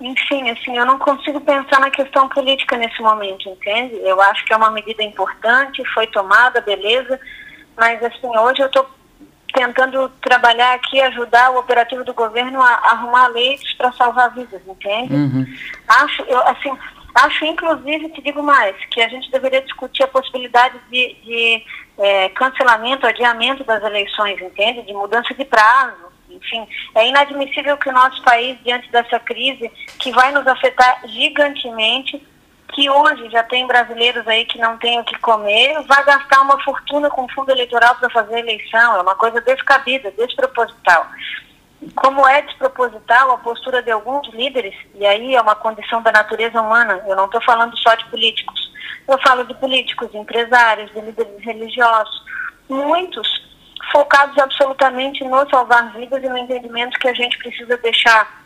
enfim, 0.00 0.50
assim, 0.50 0.76
eu 0.76 0.84
não 0.84 0.98
consigo 0.98 1.40
pensar 1.40 1.80
na 1.80 1.90
questão 1.90 2.28
política 2.28 2.76
nesse 2.76 3.00
momento, 3.00 3.48
entende? 3.48 3.96
Eu 4.02 4.20
acho 4.20 4.44
que 4.44 4.52
é 4.52 4.56
uma 4.56 4.70
medida 4.70 5.02
importante, 5.02 5.82
foi 5.94 6.06
tomada, 6.08 6.60
beleza, 6.60 7.18
mas 7.76 8.02
assim, 8.02 8.36
hoje 8.36 8.62
eu 8.62 8.66
estou 8.66 8.86
tentando 9.54 10.10
trabalhar 10.20 10.74
aqui, 10.74 11.00
ajudar 11.00 11.50
o 11.50 11.58
operativo 11.58 12.04
do 12.04 12.12
governo 12.12 12.60
a, 12.60 12.68
a 12.68 12.90
arrumar 12.92 13.28
leitos 13.28 13.72
para 13.72 13.90
salvar 13.92 14.30
vidas, 14.34 14.60
entende? 14.66 15.14
Uhum. 15.14 15.46
Acho, 15.88 16.22
eu, 16.24 16.38
assim, 16.46 16.76
Acho, 17.16 17.46
inclusive, 17.46 18.10
te 18.10 18.20
digo 18.20 18.42
mais, 18.42 18.76
que 18.90 19.00
a 19.00 19.08
gente 19.08 19.30
deveria 19.30 19.62
discutir 19.62 20.02
a 20.02 20.08
possibilidade 20.08 20.78
de, 20.90 21.14
de 21.24 21.64
é, 21.96 22.28
cancelamento, 22.28 23.06
adiamento 23.06 23.64
das 23.64 23.82
eleições, 23.82 24.38
entende? 24.42 24.82
De 24.82 24.92
mudança 24.92 25.32
de 25.32 25.44
prazo. 25.46 26.12
Enfim, 26.28 26.68
é 26.94 27.08
inadmissível 27.08 27.78
que 27.78 27.88
o 27.88 27.92
nosso 27.92 28.22
país, 28.22 28.58
diante 28.62 28.90
dessa 28.92 29.18
crise, 29.18 29.70
que 29.98 30.12
vai 30.12 30.30
nos 30.30 30.46
afetar 30.46 31.00
gigantemente, 31.06 32.22
que 32.74 32.90
hoje 32.90 33.30
já 33.30 33.42
tem 33.44 33.66
brasileiros 33.66 34.28
aí 34.28 34.44
que 34.44 34.58
não 34.58 34.76
têm 34.76 35.00
o 35.00 35.04
que 35.04 35.18
comer, 35.20 35.80
vai 35.84 36.04
gastar 36.04 36.42
uma 36.42 36.62
fortuna 36.62 37.08
com 37.08 37.26
fundo 37.30 37.50
eleitoral 37.50 37.94
para 37.94 38.10
fazer 38.10 38.40
eleição. 38.40 38.94
É 38.94 39.00
uma 39.00 39.14
coisa 39.14 39.40
descabida, 39.40 40.10
desproposital 40.10 41.06
como 41.94 42.26
é 42.26 42.42
desproposital 42.42 43.32
a 43.32 43.38
postura 43.38 43.82
de 43.82 43.90
alguns 43.90 44.28
líderes, 44.32 44.74
e 44.94 45.06
aí 45.06 45.34
é 45.34 45.40
uma 45.40 45.54
condição 45.54 46.02
da 46.02 46.10
natureza 46.10 46.60
humana, 46.60 47.02
eu 47.06 47.14
não 47.14 47.26
estou 47.26 47.40
falando 47.42 47.76
só 47.78 47.94
de 47.94 48.04
políticos, 48.06 48.72
eu 49.06 49.18
falo 49.18 49.44
de 49.44 49.54
políticos, 49.54 50.10
de 50.10 50.18
empresários, 50.18 50.90
de 50.92 51.00
líderes 51.00 51.44
religiosos, 51.44 52.24
muitos 52.68 53.28
focados 53.92 54.36
absolutamente 54.38 55.22
no 55.24 55.48
salvar 55.48 55.92
vidas 55.92 56.22
e 56.22 56.28
no 56.28 56.38
entendimento 56.38 56.98
que 56.98 57.08
a 57.08 57.14
gente 57.14 57.38
precisa 57.38 57.76
deixar 57.76 58.44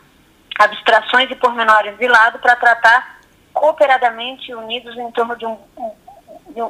abstrações 0.59 1.31
e 1.31 1.35
pormenores 1.35 1.97
de 1.97 2.07
lado 2.07 2.37
para 2.39 2.55
tratar 2.55 3.21
cooperadamente, 3.53 4.53
unidos 4.53 4.95
em 4.97 5.11
torno 5.11 5.35
de 5.35 5.45
um, 5.45 5.57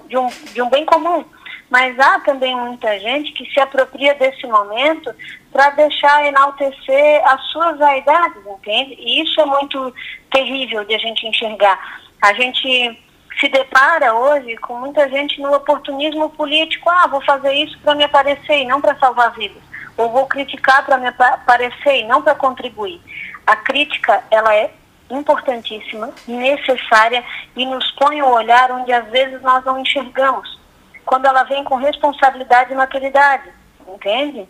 de 0.08 0.18
um, 0.18 0.28
de 0.28 0.62
um 0.62 0.70
bem 0.70 0.86
comum 0.86 1.26
mas 1.72 1.98
há 1.98 2.20
também 2.20 2.54
muita 2.54 3.00
gente 3.00 3.32
que 3.32 3.50
se 3.50 3.58
apropria 3.58 4.14
desse 4.16 4.46
momento 4.46 5.16
para 5.54 5.70
deixar 5.70 6.26
enaltecer 6.26 7.22
as 7.26 7.42
suas 7.46 7.80
vaidades, 7.80 8.46
entende? 8.46 8.98
E 9.00 9.24
isso 9.24 9.40
é 9.40 9.46
muito 9.46 9.96
terrível 10.30 10.84
de 10.84 10.94
a 10.94 10.98
gente 10.98 11.26
enxergar. 11.26 11.80
A 12.22 12.34
gente 12.34 13.02
se 13.40 13.48
depara 13.48 14.14
hoje 14.14 14.58
com 14.58 14.76
muita 14.76 15.08
gente 15.08 15.40
no 15.40 15.56
oportunismo 15.56 16.30
político, 16.32 16.90
ah, 16.90 17.08
vou 17.08 17.22
fazer 17.22 17.54
isso 17.54 17.80
para 17.80 17.96
me 17.96 18.04
aparecer 18.04 18.60
e 18.60 18.66
não 18.66 18.82
para 18.82 19.00
salvar 19.00 19.32
vidas, 19.32 19.64
ou 19.96 20.10
vou 20.10 20.26
criticar 20.26 20.86
para 20.86 20.98
me 20.98 21.08
aparecer 21.08 22.02
e 22.02 22.04
não 22.06 22.22
para 22.22 22.36
contribuir. 22.36 23.00
A 23.48 23.56
crítica, 23.56 24.22
ela 24.30 24.54
é 24.54 24.74
importantíssima, 25.10 26.14
necessária 26.28 27.24
e 27.56 27.66
nos 27.66 27.90
põe 27.92 28.22
o 28.22 28.30
olhar 28.30 28.72
onde 28.72 28.92
às 28.92 29.08
vezes 29.10 29.42
nós 29.42 29.64
não 29.64 29.80
enxergamos 29.80 30.61
quando 31.06 31.26
ela 31.26 31.44
vem 31.44 31.64
com 31.64 31.76
responsabilidade 31.76 32.72
e 32.72 32.76
maturidade, 32.76 33.50
entende? 33.88 34.48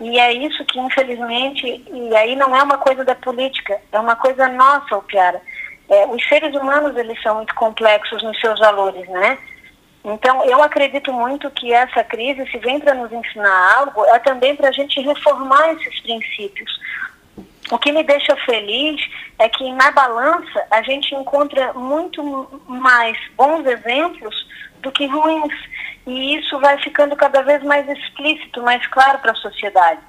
E 0.00 0.18
é 0.18 0.32
isso 0.32 0.64
que, 0.64 0.78
infelizmente, 0.78 1.84
e 1.90 2.16
aí 2.16 2.34
não 2.34 2.54
é 2.54 2.62
uma 2.62 2.78
coisa 2.78 3.04
da 3.04 3.14
política, 3.14 3.80
é 3.92 3.98
uma 3.98 4.16
coisa 4.16 4.48
nossa, 4.48 5.00
Piara. 5.02 5.40
É, 5.88 6.06
os 6.06 6.26
seres 6.28 6.54
humanos, 6.54 6.96
eles 6.96 7.20
são 7.22 7.36
muito 7.36 7.54
complexos 7.54 8.22
nos 8.22 8.38
seus 8.40 8.58
valores, 8.58 9.08
né? 9.08 9.38
Então, 10.04 10.44
eu 10.44 10.62
acredito 10.62 11.12
muito 11.12 11.50
que 11.50 11.72
essa 11.72 12.04
crise, 12.04 12.50
se 12.50 12.58
vem 12.58 12.78
para 12.78 12.94
nos 12.94 13.10
ensinar 13.10 13.78
algo, 13.78 14.04
é 14.06 14.18
também 14.18 14.54
para 14.54 14.68
a 14.68 14.72
gente 14.72 15.00
reformar 15.00 15.72
esses 15.72 16.00
princípios. 16.00 16.70
O 17.70 17.78
que 17.78 17.90
me 17.90 18.02
deixa 18.02 18.36
feliz 18.44 19.00
é 19.38 19.48
que 19.48 19.72
na 19.72 19.90
balança 19.92 20.66
a 20.70 20.82
gente 20.82 21.14
encontra 21.14 21.72
muito 21.72 22.62
mais 22.68 23.16
bons 23.34 23.64
exemplos 23.64 24.34
do 24.84 24.92
que 24.92 25.06
ruins. 25.06 25.52
E 26.06 26.36
isso 26.36 26.60
vai 26.60 26.78
ficando 26.78 27.16
cada 27.16 27.42
vez 27.42 27.62
mais 27.64 27.88
explícito, 27.88 28.62
mais 28.62 28.86
claro 28.88 29.18
para 29.18 29.32
a 29.32 29.36
sociedade. 29.36 30.00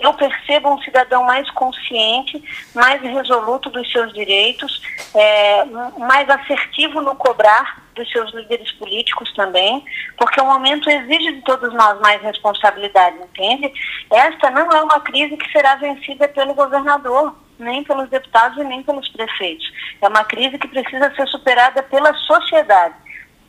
Eu 0.00 0.14
percebo 0.14 0.72
um 0.72 0.80
cidadão 0.80 1.22
mais 1.24 1.48
consciente, 1.50 2.42
mais 2.74 3.00
resoluto 3.02 3.68
dos 3.68 3.90
seus 3.92 4.12
direitos, 4.14 4.82
é, 5.14 5.64
mais 5.98 6.28
assertivo 6.30 7.02
no 7.02 7.14
cobrar, 7.14 7.82
dos 7.94 8.10
seus 8.10 8.32
líderes 8.32 8.72
políticos 8.72 9.30
também, 9.34 9.84
porque 10.16 10.40
o 10.40 10.46
momento 10.46 10.88
exige 10.88 11.32
de 11.32 11.42
todos 11.42 11.74
nós 11.74 12.00
mais 12.00 12.22
responsabilidade, 12.22 13.18
entende? 13.18 13.70
Esta 14.10 14.50
não 14.50 14.70
é 14.72 14.82
uma 14.82 15.00
crise 15.00 15.36
que 15.36 15.52
será 15.52 15.74
vencida 15.74 16.26
pelo 16.28 16.54
governador, 16.54 17.36
nem 17.58 17.84
pelos 17.84 18.08
deputados 18.08 18.56
e 18.56 18.64
nem 18.64 18.82
pelos 18.82 19.06
prefeitos. 19.08 19.70
É 20.00 20.08
uma 20.08 20.24
crise 20.24 20.58
que 20.58 20.68
precisa 20.68 21.14
ser 21.14 21.28
superada 21.28 21.82
pela 21.82 22.14
sociedade. 22.14 22.94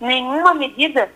Nenhuma 0.04 0.54
medida, 0.54 1.10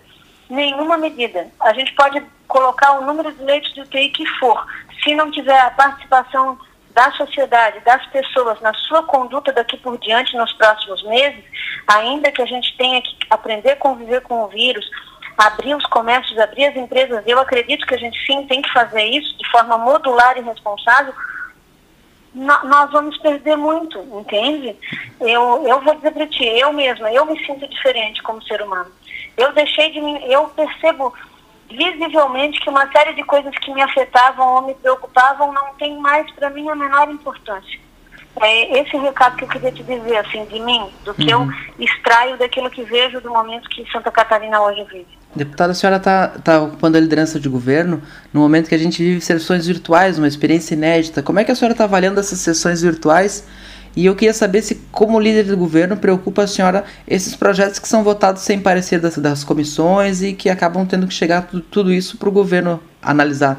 nenhuma 0.49 0.97
medida. 0.97 1.51
A 1.59 1.73
gente 1.73 1.93
pode 1.93 2.23
colocar 2.47 2.93
o 2.93 3.05
número 3.05 3.33
de 3.33 3.43
leitos 3.43 3.73
de 3.73 3.81
UTI 3.81 4.09
que 4.11 4.25
for, 4.39 4.65
se 5.03 5.13
não 5.13 5.29
tiver 5.29 5.59
a 5.59 5.71
participação 5.71 6.57
da 6.91 7.11
sociedade, 7.11 7.81
das 7.81 8.05
pessoas 8.07 8.61
na 8.61 8.73
sua 8.73 9.03
conduta 9.03 9.51
daqui 9.51 9.75
por 9.75 9.97
diante 9.97 10.37
nos 10.37 10.53
próximos 10.53 11.03
meses, 11.03 11.43
ainda 11.85 12.31
que 12.31 12.41
a 12.41 12.45
gente 12.45 12.77
tenha 12.77 13.01
que 13.01 13.17
aprender 13.29 13.71
a 13.71 13.75
conviver 13.75 14.21
com 14.21 14.45
o 14.45 14.47
vírus, 14.47 14.89
abrir 15.37 15.75
os 15.75 15.85
comércios, 15.87 16.39
abrir 16.39 16.67
as 16.67 16.75
empresas, 16.77 17.21
eu 17.27 17.39
acredito 17.41 17.85
que 17.85 17.93
a 17.93 17.99
gente 17.99 18.17
sim 18.25 18.47
tem 18.47 18.61
que 18.61 18.71
fazer 18.71 19.03
isso 19.03 19.37
de 19.37 19.51
forma 19.51 19.77
modular 19.77 20.37
e 20.37 20.41
responsável, 20.41 21.13
nós 22.33 22.91
vamos 22.91 23.17
perder 23.17 23.57
muito, 23.57 23.99
entende? 24.19 24.75
Eu, 25.19 25.65
eu 25.67 25.81
vou 25.81 25.95
dizer 25.95 26.11
para 26.11 26.27
ti, 26.27 26.45
eu 26.45 26.71
mesma, 26.73 27.11
eu 27.11 27.25
me 27.25 27.45
sinto 27.45 27.67
diferente 27.67 28.21
como 28.23 28.41
ser 28.43 28.61
humano. 28.61 28.91
Eu 29.35 29.53
deixei 29.53 29.91
de 29.91 30.01
mim, 30.01 30.19
eu 30.25 30.47
percebo 30.49 31.13
visivelmente 31.69 32.59
que 32.61 32.69
uma 32.69 32.89
série 32.91 33.13
de 33.13 33.23
coisas 33.23 33.55
que 33.59 33.73
me 33.73 33.81
afetavam 33.81 34.55
ou 34.55 34.61
me 34.61 34.75
preocupavam 34.75 35.51
não 35.51 35.73
tem 35.75 35.97
mais 35.97 36.29
para 36.31 36.49
mim 36.49 36.69
a 36.69 36.75
menor 36.75 37.09
importância. 37.09 37.79
É 38.39 38.79
esse 38.79 38.95
recado 38.97 39.35
que 39.35 39.45
eu 39.45 39.49
queria 39.49 39.71
te 39.71 39.83
dizer, 39.83 40.17
assim, 40.17 40.45
de 40.45 40.59
mim, 40.59 40.91
do 41.03 41.13
que 41.13 41.33
uhum. 41.33 41.51
eu 41.77 41.85
extraio 41.85 42.37
daquilo 42.37 42.69
que 42.69 42.83
vejo 42.83 43.19
do 43.19 43.31
momento 43.31 43.67
que 43.69 43.89
Santa 43.91 44.11
Catarina 44.11 44.61
hoje 44.61 44.83
vive. 44.83 45.16
Deputada, 45.37 45.71
a 45.71 45.75
senhora 45.75 45.97
está 45.97 46.27
tá 46.27 46.61
ocupando 46.61 46.97
a 46.97 46.99
liderança 46.99 47.39
de 47.39 47.47
governo 47.47 48.01
no 48.33 48.41
momento 48.41 48.67
que 48.67 48.75
a 48.75 48.79
gente 48.79 49.01
vive 49.03 49.21
sessões 49.21 49.67
virtuais, 49.67 50.17
uma 50.17 50.27
experiência 50.27 50.73
inédita. 50.73 51.21
Como 51.21 51.39
é 51.39 51.43
que 51.43 51.51
a 51.51 51.55
senhora 51.55 51.73
está 51.73 51.83
avaliando 51.83 52.19
essas 52.19 52.39
sessões 52.39 52.81
virtuais 52.81 53.47
e 53.97 54.05
eu 54.05 54.15
queria 54.15 54.33
saber 54.33 54.61
se, 54.61 54.75
como 54.91 55.19
líder 55.19 55.45
do 55.45 55.57
governo, 55.57 55.97
preocupa 55.97 56.43
a 56.43 56.47
senhora 56.47 56.85
esses 57.07 57.35
projetos 57.35 57.79
que 57.79 57.87
são 57.87 58.03
votados 58.03 58.43
sem 58.43 58.59
parecer 58.59 58.99
das, 58.99 59.17
das 59.17 59.43
comissões 59.43 60.21
e 60.21 60.33
que 60.33 60.51
acabam 60.51 60.85
tendo 60.85 61.07
que 61.07 61.13
chegar 61.15 61.47
tudo, 61.47 61.63
tudo 61.63 61.91
isso 61.91 62.15
para 62.15 62.29
o 62.29 62.31
governo 62.31 62.79
analisar. 63.01 63.57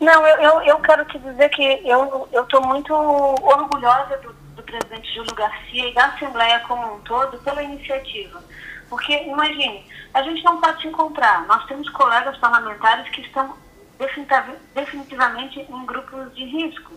Não, 0.00 0.26
eu, 0.26 0.40
eu, 0.40 0.62
eu, 0.62 0.76
quero 0.78 1.04
te 1.04 1.18
dizer 1.18 1.50
que 1.50 1.82
eu 1.84 2.26
estou 2.32 2.66
muito 2.66 2.94
orgulhosa 2.94 4.16
do, 4.22 4.34
do 4.56 4.62
presidente 4.62 5.14
Júlio 5.14 5.34
Garcia 5.34 5.86
e 5.86 5.94
da 5.94 6.06
Assembleia 6.06 6.60
como 6.60 6.94
um 6.94 7.00
todo 7.00 7.36
pela 7.38 7.62
iniciativa. 7.62 8.42
Porque, 8.88 9.12
imagine, 9.24 9.84
a 10.14 10.22
gente 10.22 10.42
não 10.44 10.60
pode 10.60 10.80
se 10.82 10.88
encontrar. 10.88 11.46
Nós 11.46 11.64
temos 11.66 11.88
colegas 11.90 12.36
parlamentares 12.38 13.08
que 13.10 13.20
estão 13.22 13.56
definitivamente 14.74 15.60
em 15.60 15.86
grupos 15.86 16.34
de 16.34 16.44
risco. 16.44 16.92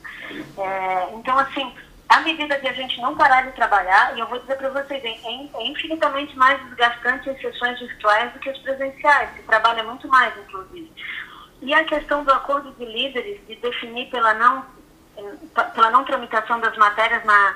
É, 0.58 1.10
então, 1.14 1.38
assim, 1.40 1.74
à 2.10 2.22
medida 2.22 2.60
que 2.60 2.68
a 2.68 2.74
gente 2.74 3.00
não 3.00 3.16
parar 3.16 3.44
de 3.44 3.52
trabalhar, 3.54 4.16
e 4.16 4.20
eu 4.20 4.28
vou 4.28 4.40
dizer 4.40 4.58
para 4.58 4.70
vocês, 4.70 5.04
é, 5.04 5.10
é, 5.10 5.68
infinitamente 5.68 6.36
mais 6.36 6.62
desgastante 6.66 7.30
as 7.30 7.40
sessões 7.40 7.80
virtuais 7.80 8.34
do 8.34 8.40
que 8.40 8.50
as 8.50 8.58
presenciais, 8.60 9.30
se 9.36 9.44
trabalha 9.44 9.84
muito 9.84 10.08
mais, 10.08 10.36
inclusive. 10.38 10.92
E 11.62 11.74
a 11.74 11.84
questão 11.84 12.24
do 12.24 12.32
acordo 12.32 12.72
de 12.74 12.86
líderes, 12.86 13.46
de 13.48 13.56
definir 13.56 14.10
pela 14.10 14.34
não, 14.34 14.66
pela 15.76 15.92
não 15.92 16.04
tramitação 16.04 16.60
das 16.60 16.76
matérias 16.78 17.24
na, 17.26 17.56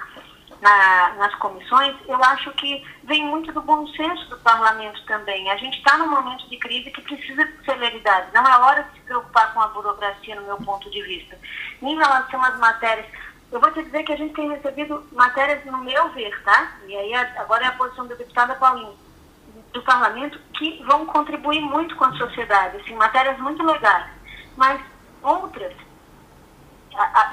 na, 0.64 1.14
nas 1.18 1.36
comissões, 1.36 1.94
eu 2.08 2.24
acho 2.24 2.50
que 2.52 2.88
vem 3.04 3.26
muito 3.26 3.52
do 3.52 3.62
bom 3.62 3.86
senso 3.88 4.30
do 4.30 4.38
parlamento 4.38 5.06
também. 5.06 5.52
A 5.52 5.58
gente 5.58 5.78
está 5.78 5.98
num 5.98 6.08
momento 6.08 6.50
de 6.50 6.58
crise 6.58 6.90
que 6.90 7.02
precisa 7.02 7.44
de 7.44 7.66
celeridade. 7.66 8.34
Não 8.34 8.48
é 8.48 8.58
hora 8.60 8.84
de 8.84 8.94
se 8.94 9.02
preocupar 9.02 9.54
com 9.54 9.60
a 9.60 9.68
burocracia, 9.68 10.36
no 10.36 10.44
meu 10.44 10.58
ponto 10.58 10.90
de 10.90 11.02
vista. 11.04 11.38
Em 11.82 11.98
relação 11.98 12.42
às 12.42 12.58
matérias, 12.60 13.06
eu 13.52 13.60
vou 13.60 13.72
te 13.72 13.84
dizer 13.84 14.04
que 14.04 14.14
a 14.14 14.16
gente 14.16 14.34
tem 14.34 14.50
recebido 14.50 15.06
matérias, 15.12 15.66
no 15.66 15.80
meu 15.80 16.10
ver, 16.12 16.42
tá? 16.44 16.78
E 16.88 16.96
aí 16.96 17.14
agora 17.14 17.66
é 17.66 17.68
a 17.68 17.74
posição 17.74 18.08
da 18.08 18.16
deputada 18.16 18.56
Paulinho, 18.56 18.96
do 19.74 19.82
parlamento, 19.82 20.40
que 20.54 20.82
vão 20.86 21.06
contribuir 21.06 21.60
muito 21.60 21.94
com 21.98 22.06
a 22.06 22.14
sociedade, 22.14 22.78
assim, 22.78 22.96
matérias 22.96 23.38
muito 23.38 23.62
legais. 23.64 24.08
Mas 24.56 24.80
outras, 25.22 25.74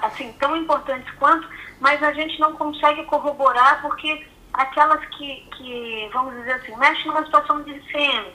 assim, 0.03 0.33
tão 0.33 0.57
importantes 0.57 1.09
quanto, 1.15 1.49
mas 1.81 2.03
a 2.03 2.13
gente 2.13 2.39
não 2.39 2.53
consegue 2.55 3.05
corroborar 3.05 3.81
porque 3.83 4.27
aquelas 4.53 5.05
que, 5.07 5.49
que 5.57 6.09
vamos 6.13 6.35
dizer 6.35 6.53
assim, 6.53 6.77
mexem 6.77 7.07
numa 7.07 7.25
situação 7.25 7.63
de 7.63 7.73
ICM, 7.73 8.33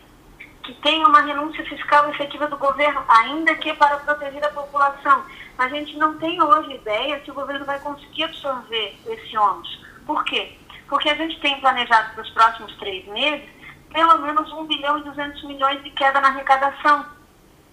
que 0.64 0.74
tem 0.82 1.06
uma 1.06 1.22
renúncia 1.22 1.64
fiscal 1.66 2.10
efetiva 2.10 2.48
do 2.48 2.58
governo, 2.58 3.04
ainda 3.08 3.56
que 3.56 3.74
para 3.74 3.98
proteger 3.98 4.44
a 4.44 4.50
população. 4.50 5.24
A 5.58 5.70
gente 5.70 5.96
não 5.98 6.18
tem 6.18 6.42
hoje 6.42 6.74
ideia 6.74 7.22
se 7.24 7.32
o 7.32 7.36
governo 7.36 7.66
vai 7.66 7.80
conseguir 7.80 8.24
absorver 8.24 8.98
esse 9.06 9.38
ônus. 9.38 9.86
Por 10.06 10.24
quê? 10.25 10.58
Porque 10.90 11.10
a 11.10 11.16
gente 11.16 11.40
tem 11.40 11.60
planejado 11.62 12.14
para 12.14 12.24
os 12.24 12.30
próximos 12.32 12.75
três 12.78 13.06
meses 13.08 13.56
pelo 13.96 14.18
menos 14.20 14.52
1 14.52 14.66
bilhão 14.66 14.98
e 14.98 15.04
200 15.04 15.42
milhões 15.46 15.82
de 15.82 15.90
queda 15.92 16.20
na 16.20 16.28
arrecadação. 16.28 17.06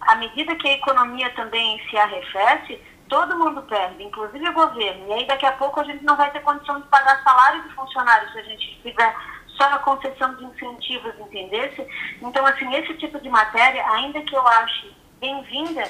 À 0.00 0.14
medida 0.14 0.54
que 0.54 0.68
a 0.68 0.74
economia 0.74 1.28
também 1.30 1.82
se 1.90 1.96
arrefece, 1.96 2.80
todo 3.12 3.38
mundo 3.38 3.60
perde, 3.64 4.02
inclusive 4.02 4.48
o 4.48 4.54
governo. 4.54 5.06
E 5.08 5.12
aí 5.12 5.26
daqui 5.26 5.44
a 5.44 5.52
pouco 5.52 5.78
a 5.80 5.84
gente 5.84 6.02
não 6.02 6.16
vai 6.16 6.30
ter 6.30 6.40
condição 6.40 6.80
de 6.80 6.88
pagar 6.88 7.22
salário 7.22 7.62
de 7.62 7.74
funcionários 7.74 8.32
se 8.32 8.38
a 8.38 8.42
gente 8.42 8.80
fizer 8.82 9.16
só 9.48 9.64
a 9.64 9.78
concessão 9.80 10.34
de 10.36 10.44
incentivos, 10.46 11.12
entendesse? 11.20 11.86
Então, 12.22 12.46
assim, 12.46 12.74
esse 12.74 12.94
tipo 12.94 13.20
de 13.20 13.28
matéria, 13.28 13.86
ainda 13.90 14.22
que 14.22 14.34
eu 14.34 14.48
ache 14.48 14.90
bem-vinda, 15.20 15.84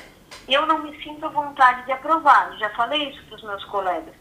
eu 0.48 0.66
não 0.66 0.80
me 0.80 1.00
sinto 1.00 1.24
à 1.24 1.28
vontade 1.28 1.86
de 1.86 1.92
aprovar. 1.92 2.56
Já 2.58 2.68
falei 2.70 3.10
isso 3.10 3.24
para 3.26 3.36
os 3.36 3.44
meus 3.44 3.64
colegas. 3.66 4.14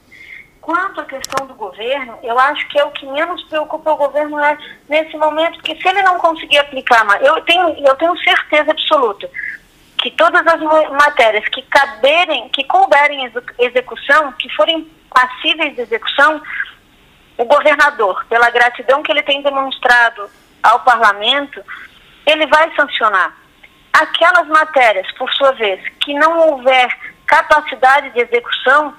Quanto 0.62 1.02
à 1.02 1.06
questão 1.06 1.48
do 1.48 1.56
governo, 1.56 2.20
eu 2.22 2.38
acho 2.38 2.68
que 2.68 2.78
é 2.78 2.86
o 2.86 2.92
que 2.92 3.08
menos 3.08 3.44
preocupa 3.46 3.94
o 3.94 3.98
governo 3.98 4.38
é 4.40 4.56
nesse 4.88 5.18
momento, 5.18 5.56
porque 5.56 5.76
se 5.76 5.88
ele 5.88 6.04
não 6.04 6.20
conseguir 6.20 6.60
aplicar, 6.60 7.04
eu 7.24 7.42
tenho, 7.46 7.68
eu 7.84 7.96
tenho 7.96 8.16
certeza 8.20 8.70
absoluta 8.70 9.28
que 10.02 10.10
todas 10.12 10.46
as 10.48 10.60
matérias 10.92 11.48
que 11.50 11.62
caberem, 11.64 12.50
que 12.50 12.64
couberem 12.66 13.32
execução, 13.60 14.32
que 14.34 14.50
forem 14.56 14.90
passíveis 15.10 15.76
de 15.76 15.82
execução, 15.82 16.42
o 17.38 17.46
governador, 17.46 18.26
pela 18.26 18.50
gratidão 18.50 19.04
que 19.04 19.12
ele 19.12 19.24
tem 19.24 19.42
demonstrado 19.42 20.30
ao 20.64 20.80
parlamento, 20.82 21.64
ele 22.26 22.48
vai 22.48 22.74
sancionar. 22.76 23.36
Aquelas 23.94 24.48
matérias, 24.48 25.10
por 25.18 25.32
sua 25.34 25.52
vez, 25.54 25.82
que 26.04 26.14
não 26.14 26.50
houver 26.50 26.90
capacidade 27.26 28.10
de 28.12 28.22
execução 28.22 28.94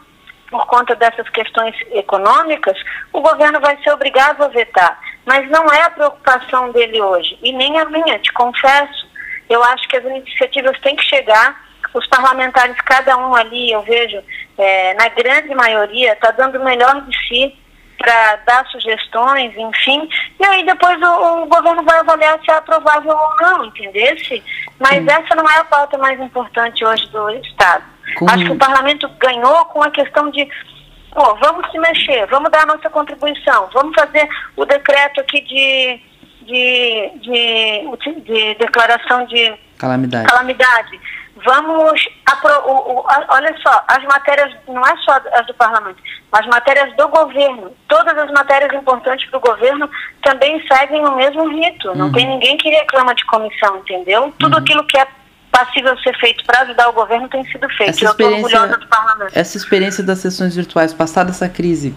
por 0.50 0.66
conta 0.66 0.94
dessas 0.94 1.28
questões 1.30 1.74
econômicas, 1.92 2.78
o 3.12 3.20
governo 3.20 3.58
vai 3.58 3.76
ser 3.82 3.90
obrigado 3.90 4.42
a 4.42 4.48
vetar. 4.48 5.00
Mas 5.24 5.48
não 5.50 5.64
é 5.72 5.82
a 5.82 5.90
preocupação 5.90 6.70
dele 6.72 7.00
hoje, 7.00 7.38
e 7.42 7.52
nem 7.52 7.78
a 7.80 7.86
minha, 7.86 8.18
te 8.18 8.32
confesso. 8.32 9.11
Eu 9.48 9.62
acho 9.64 9.88
que 9.88 9.96
as 9.96 10.04
iniciativas 10.04 10.78
têm 10.80 10.96
que 10.96 11.04
chegar, 11.04 11.60
os 11.94 12.06
parlamentares, 12.06 12.76
cada 12.82 13.16
um 13.18 13.34
ali, 13.34 13.70
eu 13.70 13.82
vejo, 13.82 14.22
é, 14.56 14.94
na 14.94 15.08
grande 15.08 15.54
maioria, 15.54 16.12
está 16.12 16.30
dando 16.30 16.58
o 16.58 16.64
melhor 16.64 17.02
de 17.02 17.16
si 17.28 17.54
para 17.98 18.36
dar 18.46 18.66
sugestões, 18.66 19.56
enfim, 19.56 20.08
e 20.40 20.44
aí 20.44 20.66
depois 20.66 21.00
o, 21.00 21.42
o, 21.42 21.46
governo 21.46 21.84
vai 21.84 22.00
avaliar 22.00 22.38
se 22.44 22.50
é 22.50 22.54
aprovável 22.54 23.12
ou 23.12 23.36
não, 23.40 23.64
entendesse? 23.66 24.42
Mas 24.80 24.96
Sim. 24.96 25.08
essa 25.08 25.34
não 25.36 25.48
é 25.48 25.58
a 25.58 25.64
pauta 25.64 25.96
mais 25.98 26.18
importante 26.20 26.84
hoje 26.84 27.06
do 27.08 27.30
Estado. 27.30 27.84
Como... 28.18 28.30
Acho 28.30 28.44
que 28.44 28.52
o 28.52 28.58
parlamento 28.58 29.08
ganhou 29.20 29.64
com 29.66 29.82
a 29.82 29.90
questão 29.90 30.30
de 30.30 30.48
pô, 31.12 31.34
vamos 31.36 31.70
se 31.70 31.78
mexer, 31.78 32.26
vamos 32.26 32.50
dar 32.50 32.62
a 32.62 32.74
nossa 32.74 32.90
contribuição, 32.90 33.68
vamos 33.72 33.94
fazer 33.94 34.28
o 34.56 34.64
decreto 34.64 35.20
aqui 35.20 35.40
de, 35.42 36.00
de, 36.42 37.10
de, 37.20 38.20
de 38.20 38.54
declaração 38.54 39.24
de 39.26 39.54
calamidade. 39.78 40.26
calamidade 40.26 41.00
vamos. 41.44 42.08
Apro, 42.26 42.52
o, 42.66 42.94
o, 42.94 43.08
a, 43.08 43.24
olha 43.30 43.54
só, 43.62 43.84
as 43.88 44.02
matérias, 44.04 44.54
não 44.68 44.82
é 44.86 44.96
só 44.98 45.20
as 45.32 45.46
do 45.46 45.54
parlamento, 45.54 46.02
as 46.32 46.46
matérias 46.46 46.94
do 46.96 47.08
governo, 47.08 47.72
todas 47.88 48.16
as 48.16 48.30
matérias 48.30 48.72
importantes 48.72 49.28
para 49.28 49.38
o 49.38 49.40
governo 49.40 49.88
também 50.22 50.62
seguem 50.66 51.04
o 51.04 51.16
mesmo 51.16 51.48
rito. 51.48 51.88
Uhum. 51.88 51.96
Não 51.96 52.12
tem 52.12 52.26
ninguém 52.26 52.56
que 52.56 52.68
reclama 52.70 53.14
de 53.14 53.24
comissão, 53.26 53.78
entendeu? 53.78 54.32
Tudo 54.38 54.54
uhum. 54.54 54.60
aquilo 54.60 54.84
que 54.84 54.98
é 54.98 55.06
passível 55.50 55.96
ser 55.98 56.16
feito 56.18 56.44
para 56.46 56.62
ajudar 56.62 56.88
o 56.88 56.92
governo 56.92 57.28
tem 57.28 57.44
sido 57.44 57.68
feito. 57.70 57.90
Essa 57.90 58.04
Eu 58.06 58.10
estou 58.12 58.32
orgulhosa 58.32 58.78
do 58.78 58.86
parlamento. 58.86 59.32
Essa 59.34 59.56
experiência 59.56 60.02
das 60.02 60.18
sessões 60.18 60.56
virtuais, 60.56 60.94
passada 60.94 61.30
essa 61.30 61.48
crise, 61.48 61.94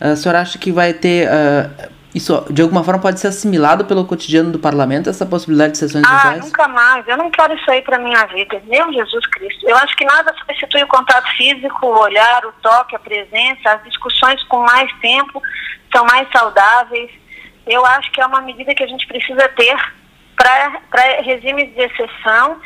a 0.00 0.14
senhora 0.16 0.40
acha 0.40 0.58
que 0.58 0.70
vai 0.70 0.92
ter. 0.92 1.28
Uh, 1.28 2.01
isso, 2.14 2.44
de 2.50 2.60
alguma 2.60 2.84
forma, 2.84 3.00
pode 3.00 3.20
ser 3.20 3.28
assimilado 3.28 3.86
pelo 3.86 4.04
cotidiano 4.04 4.52
do 4.52 4.58
parlamento, 4.58 5.08
essa 5.08 5.24
possibilidade 5.24 5.72
de 5.72 5.78
sessões 5.78 6.04
ah, 6.06 6.10
virtuais? 6.10 6.40
Ah, 6.40 6.44
nunca 6.44 6.68
mais. 6.68 7.08
Eu 7.08 7.16
não 7.16 7.30
quero 7.30 7.54
isso 7.54 7.70
aí 7.70 7.80
para 7.80 7.98
minha 7.98 8.24
vida. 8.26 8.62
Meu 8.66 8.92
Jesus 8.92 9.26
Cristo. 9.26 9.66
Eu 9.66 9.76
acho 9.76 9.96
que 9.96 10.04
nada 10.04 10.34
substitui 10.38 10.82
o 10.82 10.88
contato 10.88 11.26
físico, 11.36 11.86
o 11.86 12.00
olhar, 12.00 12.44
o 12.44 12.52
toque, 12.60 12.94
a 12.94 12.98
presença. 12.98 13.70
As 13.70 13.82
discussões 13.84 14.42
com 14.44 14.58
mais 14.58 14.92
tempo 15.00 15.42
são 15.94 16.04
mais 16.04 16.28
saudáveis. 16.30 17.10
eu 17.66 17.84
acho 17.86 18.10
que 18.12 18.20
é 18.20 18.26
uma 18.26 18.42
medida 18.42 18.74
que 18.74 18.82
a 18.82 18.88
gente 18.88 19.06
precisa 19.06 19.48
ter 19.48 19.76
para 20.36 21.22
regimes 21.22 21.72
de 21.74 21.80
exceção 21.80 22.60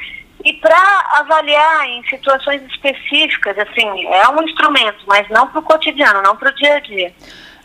e 0.45 0.53
para 0.55 1.05
avaliar 1.19 1.89
em 1.89 2.05
situações 2.09 2.63
específicas, 2.63 3.59
assim, 3.59 4.07
é 4.07 4.29
um 4.29 4.43
instrumento, 4.43 5.05
mas 5.07 5.29
não 5.29 5.49
para 5.49 5.59
o 5.59 5.63
cotidiano, 5.63 6.23
não 6.23 6.37
para 6.37 6.51
o 6.51 6.55
dia 6.55 6.75
a 6.75 6.81
dia. 6.81 7.13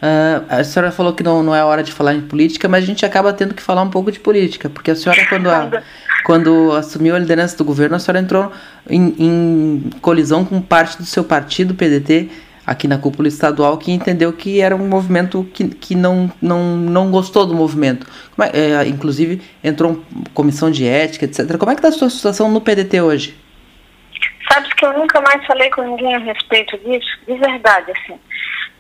Uh, 0.02 0.46
a 0.50 0.64
senhora 0.64 0.92
falou 0.92 1.14
que 1.14 1.22
não, 1.22 1.44
não 1.44 1.56
é 1.56 1.64
hora 1.64 1.84
de 1.84 1.92
falar 1.92 2.16
em 2.16 2.22
política, 2.22 2.68
mas 2.68 2.84
a 2.84 2.88
gente 2.88 3.06
acaba 3.06 3.32
tendo 3.32 3.54
que 3.54 3.62
falar 3.62 3.84
um 3.84 3.90
pouco 3.90 4.12
de 4.12 4.20
política, 4.20 4.68
porque 4.68 4.90
a 4.90 4.96
senhora, 4.96 5.28
quando, 5.28 5.48
a, 5.48 5.84
quando 6.26 6.72
assumiu 6.72 7.16
a 7.16 7.20
liderança 7.20 7.56
do 7.56 7.64
governo, 7.64 7.96
a 7.96 8.00
senhora 8.00 8.20
entrou 8.20 8.52
em, 8.90 9.14
em 9.20 9.90
colisão 10.02 10.44
com 10.44 10.60
parte 10.60 10.98
do 10.98 11.06
seu 11.06 11.24
partido, 11.24 11.76
PDT, 11.76 12.32
aqui 12.66 12.88
na 12.88 12.98
cúpula 12.98 13.28
estadual 13.28 13.78
que 13.78 13.92
entendeu 13.92 14.34
que 14.34 14.60
era 14.60 14.76
um 14.76 14.88
movimento 14.88 15.48
que, 15.54 15.68
que 15.68 15.94
não, 15.94 16.32
não, 16.42 16.78
não 16.78 17.12
gostou 17.12 17.46
do 17.46 17.54
movimento. 17.54 18.08
É, 18.54 18.72
é, 18.72 18.88
inclusive, 18.88 19.40
entrou 19.64 20.04
comissão 20.34 20.72
de 20.72 20.88
ética, 20.88 21.26
etc. 21.26 21.58
Como 21.58 21.72
é 21.72 21.76
que 21.76 21.80
está 21.80 21.90
a 21.90 21.92
sua 21.92 22.10
situação 22.10 22.50
no 22.50 22.60
PDT 22.60 23.02
hoje? 23.02 23.38
Sabes 24.52 24.74
que 24.74 24.86
eu 24.86 24.94
nunca 24.94 25.22
mais 25.22 25.46
falei 25.46 25.70
com 25.70 25.82
ninguém 25.84 26.16
a 26.16 26.20
respeito 26.20 26.78
disso, 26.80 27.08
de 27.28 27.36
verdade, 27.36 27.92
assim. 27.92 28.20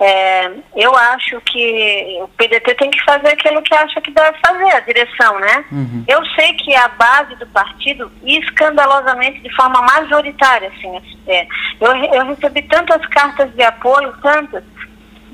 É, 0.03 0.51
eu 0.75 0.95
acho 0.95 1.39
que 1.41 2.17
o 2.23 2.27
PDT 2.29 2.73
tem 2.73 2.89
que 2.89 3.03
fazer 3.03 3.27
aquilo 3.27 3.61
que 3.61 3.71
acha 3.75 4.01
que 4.01 4.09
deve 4.09 4.35
fazer, 4.43 4.71
a 4.71 4.79
direção, 4.79 5.39
né? 5.39 5.63
Uhum. 5.71 6.03
Eu 6.07 6.25
sei 6.33 6.53
que 6.55 6.73
a 6.73 6.87
base 6.87 7.35
do 7.35 7.45
partido, 7.45 8.11
escandalosamente, 8.23 9.41
de 9.41 9.55
forma 9.55 9.79
majoritária, 9.83 10.69
assim, 10.69 10.99
é, 11.27 11.45
eu, 11.79 11.95
eu 11.95 12.25
recebi 12.25 12.63
tantas 12.63 13.05
cartas 13.09 13.53
de 13.53 13.61
apoio, 13.61 14.11
tantas, 14.23 14.63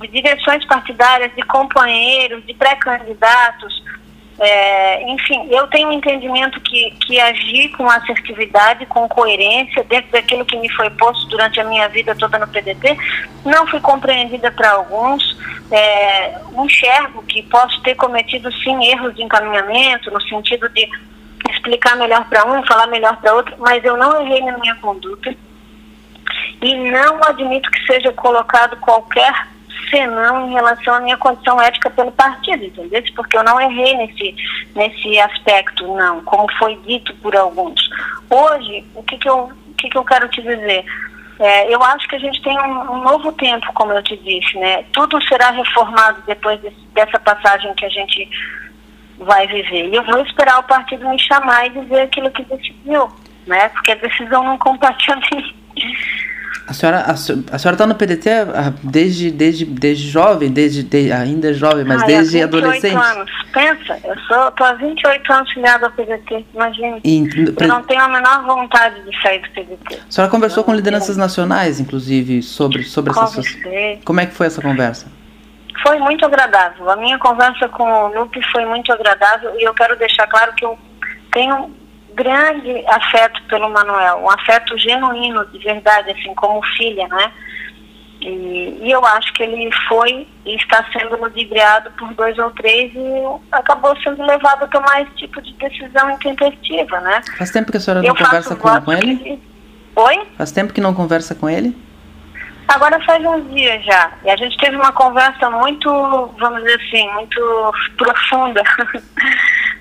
de 0.02 0.08
direções 0.10 0.66
partidárias, 0.66 1.34
de 1.34 1.44
companheiros, 1.44 2.46
de 2.46 2.54
pré-candidatos, 2.54 3.82
é, 4.40 5.10
enfim, 5.10 5.48
eu 5.50 5.66
tenho 5.68 5.90
um 5.90 5.92
entendimento 5.92 6.60
que, 6.62 6.92
que 7.02 7.20
agir 7.20 7.70
com 7.70 7.90
assertividade, 7.90 8.86
com 8.86 9.08
coerência, 9.08 9.84
dentro 9.84 10.12
daquilo 10.12 10.46
que 10.46 10.58
me 10.58 10.70
foi 10.74 10.90
posto 10.92 11.28
durante 11.28 11.60
a 11.60 11.64
minha 11.64 11.88
vida 11.90 12.16
toda 12.16 12.38
no 12.38 12.48
PDT, 12.48 12.98
não 13.44 13.66
fui 13.66 13.80
compreendida 13.80 14.52
para 14.52 14.72
alguns. 14.72 15.38
É, 15.72 16.40
enxergo 16.64 17.24
que 17.24 17.44
posso 17.44 17.82
ter 17.82 17.96
cometido, 17.96 18.52
sim, 18.64 18.86
erros 18.86 19.16
de 19.16 19.24
encaminhamento, 19.24 20.12
no 20.12 20.22
sentido 20.22 20.70
de 20.70 20.88
explicar 21.50 21.96
melhor 21.98 22.24
para 22.30 22.46
um, 22.46 22.64
falar 22.66 22.88
melhor 22.88 23.18
para 23.18 23.34
outro, 23.34 23.56
mas 23.58 23.84
eu 23.84 23.98
não 23.98 24.22
errei 24.22 24.42
na 24.44 24.58
minha 24.58 24.76
conduta. 24.76 25.36
E 26.62 26.76
não 26.92 27.24
admito 27.24 27.70
que 27.72 27.86
seja 27.86 28.12
colocado 28.14 28.78
qualquer 28.78 29.48
senão 29.90 30.48
em 30.48 30.54
relação 30.54 30.96
à 30.96 31.00
minha 31.00 31.18
condição 31.18 31.62
ética 31.62 31.90
pelo 31.90 32.12
partido, 32.12 32.66
entendeu? 32.66 33.04
Porque 33.16 33.38
eu 33.38 33.44
não 33.44 33.60
errei 33.60 33.96
nesse, 33.96 34.36
nesse 34.76 35.20
aspecto, 35.20 35.88
não, 35.96 36.24
como 36.24 36.52
foi 36.58 36.76
dito 36.86 37.14
por 37.16 37.36
alguns. 37.36 37.90
Hoje, 38.30 38.86
o 38.96 39.04
que, 39.04 39.18
que, 39.18 39.30
eu, 39.30 39.46
o 39.46 39.74
que, 39.78 39.90
que 39.90 39.98
eu 39.98 40.04
quero 40.04 40.28
te 40.30 40.42
dizer? 40.42 40.86
É, 41.40 41.74
eu 41.74 41.82
acho 41.84 42.08
que 42.08 42.16
a 42.16 42.20
gente 42.20 42.42
tem 42.42 42.60
um, 42.60 42.92
um, 42.92 43.02
novo 43.04 43.32
tempo, 43.34 43.72
como 43.74 43.94
eu 43.94 44.02
te 44.02 44.18
disse, 44.18 44.58
né? 44.58 44.84
Tudo 44.92 45.22
será 45.28 45.52
reformado 45.52 46.22
depois 46.26 46.60
desse, 46.62 46.82
dessa 46.94 47.20
passagem 47.20 47.74
que 47.76 47.86
a 47.86 47.90
gente 47.90 48.28
vai 49.20 49.48
viver. 49.48 49.90
E 49.90 49.96
eu 49.96 50.04
vou 50.04 50.22
esperar 50.22 50.60
o 50.60 50.64
partido 50.64 51.08
me 51.08 51.20
chamar 51.20 51.68
e 51.68 51.82
dizer 51.82 52.02
aquilo 52.02 52.32
que 52.32 52.44
decidiu, 52.44 53.08
né? 53.46 53.70
Porque 53.70 53.92
a 53.92 53.96
decisão 53.96 54.44
não 54.44 54.58
compete 54.58 55.12
a 55.12 55.16
mim. 55.16 55.56
A 56.68 56.74
senhora 56.74 57.00
a, 57.00 57.12
a 57.12 57.16
senhora 57.16 57.74
está 57.74 57.88
no 57.88 57.96
PDT 57.96 58.30
ah, 58.30 58.74
desde, 58.84 59.32
desde, 59.32 59.66
desde 59.66 60.10
jovem, 60.10 60.52
desde 60.52 60.84
de, 60.84 61.12
ainda 61.14 61.54
jovem, 61.54 61.86
mas 61.86 62.02
Ai, 62.02 62.08
desde 62.08 62.44
adolescente? 62.44 62.96
anos. 62.96 63.32
Pensa, 63.54 63.98
eu 64.04 64.20
sou, 64.28 64.52
tô 64.52 64.64
há 64.66 64.74
28 64.74 65.34
anos 65.34 65.52
filiado 65.54 65.86
ao 65.86 65.92
PDT, 65.92 66.46
imagina. 66.54 67.00
E, 67.04 67.24
eu 67.60 67.68
não 67.68 67.82
tenho 67.84 68.02
a 68.02 68.10
menor 68.10 68.44
vontade 68.44 69.02
de 69.02 69.22
sair 69.22 69.42
do 69.42 69.50
PDT. 69.52 69.96
A 69.96 70.12
senhora 70.12 70.30
conversou 70.30 70.64
com 70.64 70.74
lideranças 70.74 71.16
nacionais, 71.16 71.80
inclusive, 71.80 72.42
sobre, 72.42 72.84
sobre 72.84 73.12
essas 73.12 73.48
Como 74.04 74.20
é 74.20 74.26
que 74.26 74.34
foi 74.34 74.48
essa 74.48 74.62
conversa? 74.62 75.08
Foi 75.82 75.98
muito 76.00 76.26
agradável. 76.26 76.90
A 76.90 76.98
minha 76.98 77.18
conversa 77.18 77.70
com 77.70 77.84
o 77.84 78.08
Lupe 78.20 78.42
foi 78.52 78.66
muito 78.66 78.92
agradável 78.92 79.54
e 79.58 79.64
eu 79.64 79.74
quero 79.74 79.96
deixar 79.98 80.28
claro 80.28 80.54
que 80.54 80.66
eu 80.66 80.78
tenho 81.32 81.72
grande 82.18 82.84
afeto 82.88 83.42
pelo 83.44 83.70
Manuel, 83.70 84.18
um 84.24 84.30
afeto 84.32 84.76
genuíno, 84.78 85.46
de 85.46 85.60
verdade, 85.60 86.12
assim, 86.12 86.34
como 86.34 86.62
filha, 86.76 87.08
né? 87.08 87.32
E, 88.20 88.80
e, 88.82 88.92
eu 88.92 89.06
acho 89.06 89.32
que 89.34 89.44
ele 89.44 89.72
foi 89.88 90.28
e 90.44 90.56
está 90.56 90.84
sendo 90.92 91.22
ludibriado 91.22 91.92
por 91.92 92.12
dois 92.16 92.36
ou 92.40 92.50
três 92.50 92.92
e 92.96 93.24
acabou 93.52 93.96
sendo 94.02 94.26
levado 94.26 94.64
a 94.64 94.68
tomar 94.68 95.04
esse 95.04 95.12
tipo 95.12 95.40
de 95.40 95.54
decisão 95.54 96.10
intempestiva, 96.10 97.00
né? 97.02 97.22
Faz 97.38 97.52
tempo 97.52 97.72
que 97.72 97.78
a 97.78 97.80
senhora 97.80 98.02
não 98.02 98.16
conversa 98.16 98.56
com, 98.56 98.82
com 98.82 98.92
ele? 98.92 99.16
Que... 99.18 99.40
Oi? 99.96 100.28
Faz 100.36 100.52
tempo 100.52 100.74
que 100.74 100.82
não 100.82 100.96
conversa 100.96 101.36
com 101.36 101.48
ele? 101.48 101.78
Agora 102.68 103.00
faz 103.06 103.24
uns 103.24 103.50
dias 103.54 103.86
já. 103.86 104.12
E 104.26 104.30
a 104.30 104.36
gente 104.36 104.58
teve 104.58 104.76
uma 104.76 104.92
conversa 104.92 105.50
muito, 105.52 105.90
vamos 106.40 106.64
dizer 106.64 106.82
assim, 106.82 107.10
muito 107.14 107.74
profunda. 107.98 108.64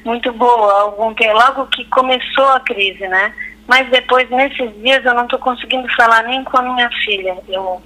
muito 0.07 0.33
boa, 0.33 0.83
algum 0.83 1.13
tempo, 1.13 1.35
logo 1.35 1.67
que 1.67 1.85
começou 1.87 2.47
a 2.47 2.61
crise, 2.61 3.07
né? 3.09 3.35
Mas 3.67 3.91
depois, 3.91 4.31
nesses 4.31 4.73
dias, 4.81 5.05
eu 5.05 5.13
não 5.13 5.25
estou 5.25 5.39
conseguindo 5.41 5.89
falar 5.95 6.23
nem 6.23 6.45
com 6.45 6.57
a 6.57 6.63
minha 6.63 6.89
filha. 7.05 7.37
Eu, 7.49 7.83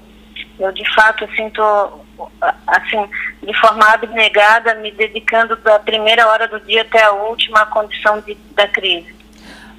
eu 0.59 0.71
de 0.73 0.95
fato, 0.95 1.25
assim, 1.25 1.47
estou, 1.47 2.05
assim, 2.67 3.03
de 3.43 3.59
forma 3.59 3.87
abnegada, 3.87 4.75
me 4.75 4.91
dedicando 4.91 5.57
da 5.57 5.79
primeira 5.79 6.29
hora 6.29 6.47
do 6.47 6.61
dia 6.61 6.83
até 6.83 7.03
a 7.03 7.13
última 7.13 7.65
condição 7.67 8.21
de, 8.21 8.37
da 8.55 8.69
crise. 8.69 9.09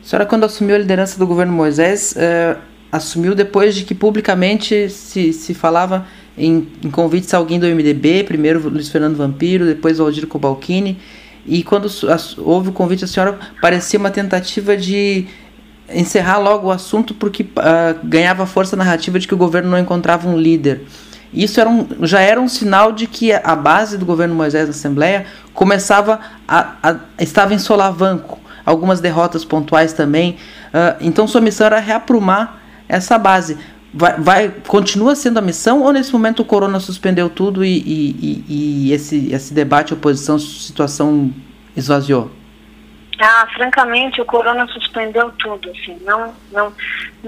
A 0.02 0.04
senhora, 0.04 0.26
quando 0.26 0.44
assumiu 0.44 0.76
a 0.76 0.80
liderança 0.80 1.20
do 1.20 1.28
governo 1.28 1.54
Moisés, 1.54 2.16
eh, 2.18 2.58
assumiu 2.92 3.36
depois 3.36 3.76
de 3.76 3.86
que 3.86 3.94
publicamente 3.94 4.90
se, 4.90 5.32
se 5.32 5.54
falava 5.54 6.08
em, 6.36 6.68
em 6.84 6.90
convites 6.90 7.32
a 7.36 7.38
alguém 7.38 7.60
do 7.60 7.68
MDB, 7.68 8.24
primeiro 8.24 8.68
Luiz 8.68 8.90
Fernando 8.90 9.16
Vampiro, 9.16 9.66
depois 9.66 10.00
o 10.00 10.04
Aldir 10.04 10.26
Cobalcini, 10.26 11.00
e 11.46 11.64
quando 11.64 11.90
houve 12.38 12.70
o 12.70 12.72
convite, 12.72 13.04
a 13.04 13.08
senhora 13.08 13.40
parecia 13.62 14.00
uma 14.00 14.12
tentativa 14.12 14.78
de 14.78 15.28
encerrar 15.90 16.38
logo 16.38 16.68
o 16.68 16.72
assunto 16.72 17.14
porque 17.14 17.44
uh, 17.44 18.00
ganhava 18.04 18.46
força 18.46 18.76
narrativa 18.76 19.20
de 19.20 19.28
que 19.28 19.34
o 19.34 19.38
governo 19.38 19.70
não 19.70 19.80
encontrava 19.80 20.28
um 20.28 20.38
líder. 20.38 20.86
Isso 21.34 21.60
era 21.60 21.70
um, 21.70 21.88
já 22.02 22.20
era 22.20 22.40
um 22.40 22.48
sinal 22.48 22.92
de 22.92 23.08
que 23.08 23.32
a 23.32 23.56
base 23.56 23.98
do 23.98 24.06
governo 24.06 24.36
Moisés 24.36 24.66
na 24.66 24.72
Assembleia 24.72 25.26
começava 25.54 26.20
a, 26.48 26.76
a 26.84 26.96
estava 27.20 27.54
em 27.54 27.60
solavanco, 27.60 28.40
algumas 28.66 29.00
derrotas 29.00 29.46
pontuais 29.46 29.94
também. 29.94 30.38
Uh, 30.68 30.98
então 31.02 31.28
sua 31.28 31.42
missão 31.42 31.66
era 31.68 31.80
reaprumar 31.80 32.62
essa 32.88 33.18
base 33.18 33.58
vai, 33.94 34.20
vai 34.20 34.50
continua 34.68 35.16
sendo 35.16 35.40
a 35.40 35.42
missão 35.42 35.82
ou 35.82 35.92
nesse 35.92 36.14
momento 36.14 36.42
o 36.42 36.46
corona 36.46 36.80
suspendeu 36.80 37.30
tudo 37.30 37.64
e, 37.64 37.78
e, 37.78 38.10
e, 38.22 38.88
e 38.88 38.94
esse, 38.94 39.32
esse 39.34 39.54
debate 39.54 39.94
oposição 39.94 40.40
situação 40.40 41.32
esvaziou? 41.76 42.32
Ah, 43.20 43.48
francamente, 43.54 44.20
o 44.20 44.26
corona 44.26 44.66
suspendeu 44.68 45.32
tudo, 45.38 45.70
assim, 45.70 45.96
não, 46.04 46.34
não, 46.52 46.74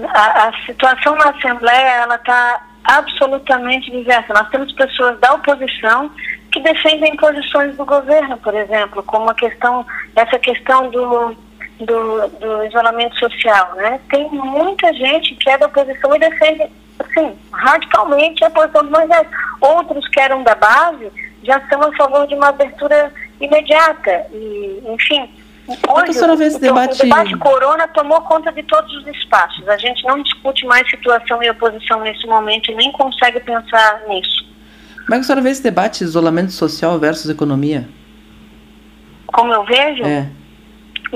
a, 0.08 0.48
a 0.48 0.52
situação 0.66 1.14
na 1.14 1.30
Assembleia, 1.30 2.02
ela 2.02 2.16
está 2.16 2.66
absolutamente 2.82 3.90
diversa. 3.90 4.34
Nós 4.34 4.48
temos 4.48 4.72
pessoas 4.72 5.18
da 5.20 5.34
oposição 5.34 6.10
que 6.50 6.60
defendem 6.60 7.16
posições 7.16 7.76
do 7.76 7.84
governo, 7.84 8.36
por 8.38 8.54
exemplo, 8.54 9.02
como 9.04 9.30
a 9.30 9.34
questão, 9.34 9.86
essa 10.16 10.38
questão 10.38 10.90
do, 10.90 11.36
do, 11.80 12.28
do 12.28 12.64
isolamento 12.64 13.18
social, 13.18 13.74
né? 13.76 14.00
Tem 14.10 14.28
muita 14.30 14.92
gente 14.94 15.34
que 15.34 15.50
é 15.50 15.58
da 15.58 15.66
oposição 15.66 16.14
e 16.14 16.18
defende, 16.18 16.66
assim, 16.98 17.36
radicalmente 17.52 18.44
a 18.44 18.50
posição 18.50 18.84
do 18.84 18.90
Moisés. 18.90 19.26
Outros 19.60 20.06
que 20.08 20.20
eram 20.20 20.42
da 20.42 20.54
base 20.54 21.10
já 21.42 21.58
estão 21.58 21.82
a 21.82 21.92
favor 21.96 22.26
de 22.26 22.34
uma 22.34 22.48
abertura 22.48 23.12
imediata. 23.40 24.26
E, 24.32 24.82
enfim, 24.86 25.28
hoje 25.68 26.18
o, 26.20 26.42
esse 26.42 26.60
debate... 26.60 26.94
o 26.94 27.02
debate 27.02 27.36
corona 27.38 27.88
tomou 27.88 28.20
conta 28.22 28.52
de 28.52 28.62
todos 28.62 28.92
os 28.96 29.06
espaços. 29.08 29.68
A 29.68 29.76
gente 29.76 30.04
não 30.04 30.22
discute 30.22 30.64
mais 30.66 30.88
situação 30.88 31.42
e 31.42 31.50
oposição 31.50 32.00
nesse 32.00 32.26
momento 32.26 32.70
e 32.70 32.74
nem 32.74 32.92
consegue 32.92 33.40
pensar 33.40 34.02
nisso. 34.08 34.44
Como 35.04 35.14
é 35.14 35.18
que 35.18 35.20
a 35.20 35.22
senhora 35.24 35.42
vê 35.42 35.50
esse 35.50 35.62
debate 35.62 36.02
isolamento 36.02 36.52
social 36.52 36.98
versus 36.98 37.28
economia? 37.28 37.86
Como 39.26 39.52
eu 39.52 39.64
vejo? 39.64 40.04
É. 40.04 40.30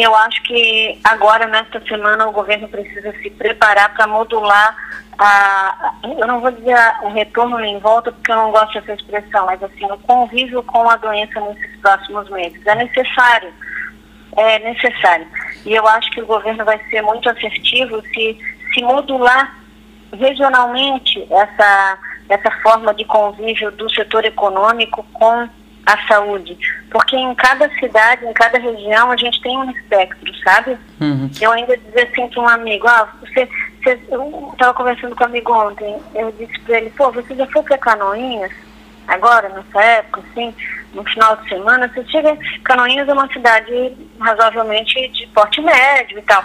Eu 0.01 0.15
acho 0.15 0.43
que 0.45 0.99
agora, 1.03 1.47
nesta 1.47 1.81
semana, 1.87 2.29
o 2.29 2.33
governo 2.33 2.69
precisa 2.69 3.13
se 3.21 3.31
preparar 3.31 3.93
para 3.95 4.07
modular 4.07 4.77
a, 5.19 5.95
eu 6.05 6.27
não 6.27 6.41
vou 6.41 6.53
dizer 6.53 6.77
o 7.03 7.09
retorno 7.09 7.59
em 7.61 7.79
volta, 7.81 8.13
porque 8.13 8.31
eu 8.31 8.37
não 8.37 8.53
gosto 8.53 8.75
dessa 8.75 8.93
expressão, 8.95 9.47
mas 9.47 9.61
assim, 9.61 9.85
o 9.87 9.99
convívio 9.99 10.63
com 10.63 10.89
a 10.89 10.97
doença 10.97 11.41
nesses 11.41 11.81
próximos 11.81 12.31
meses. 12.31 12.65
É 12.65 12.75
necessário, 12.77 13.53
é 14.37 14.59
necessário. 14.61 15.27
E 15.67 15.75
eu 15.75 15.87
acho 15.89 16.11
que 16.13 16.23
o 16.23 16.27
governo 16.27 16.65
vai 16.65 16.79
ser 16.89 17.03
muito 17.03 17.29
assertivo 17.29 18.01
se, 18.15 18.39
se 18.73 18.83
modular 18.83 19.59
regionalmente 20.13 21.27
essa, 21.33 21.99
essa 22.29 22.51
forma 22.63 22.95
de 22.95 23.05
convívio 23.05 23.73
do 23.73 23.93
setor 23.93 24.25
econômico 24.25 25.05
com 25.15 25.49
a 25.89 26.07
saúde, 26.07 26.55
porque 26.91 27.17
em 27.17 27.35
cada 27.35 27.67
cidade, 27.79 28.27
em 28.27 28.33
cada 28.35 28.59
região, 28.59 29.11
a 29.11 29.17
gente 29.17 29.41
tem 29.41 29.57
um 29.57 29.71
espectro, 29.71 30.35
sabe? 30.45 30.77
Uhum. 31.01 31.31
Eu 31.41 31.51
ainda 31.53 31.79
dizia 31.79 32.05
assim 32.05 32.29
para 32.29 32.43
um 32.43 32.49
amigo, 32.49 32.87
ah, 32.87 33.09
você, 33.21 33.49
você 33.83 33.99
eu 34.11 34.51
estava 34.53 34.75
conversando 34.75 35.17
com 35.17 35.25
um 35.25 35.27
amigo 35.27 35.51
ontem, 35.51 35.97
eu 36.15 36.31
disse 36.33 36.61
para 36.61 36.77
ele, 36.77 36.91
pô, 36.91 37.11
você 37.11 37.35
já 37.35 37.47
foi 37.47 37.63
para 37.63 37.79
Canoinhas? 37.79 38.53
Agora, 39.07 39.49
nessa 39.49 39.83
época, 39.83 40.23
assim, 40.31 40.55
no 40.93 41.03
final 41.05 41.37
de 41.37 41.49
semana, 41.49 41.89
você 41.89 42.05
chega, 42.09 42.37
Canoinhas 42.65 43.09
é 43.09 43.13
uma 43.15 43.33
cidade 43.33 43.97
razoavelmente 44.21 45.09
de 45.09 45.27
porte 45.29 45.63
médio 45.63 46.19
e 46.19 46.23
tal. 46.23 46.45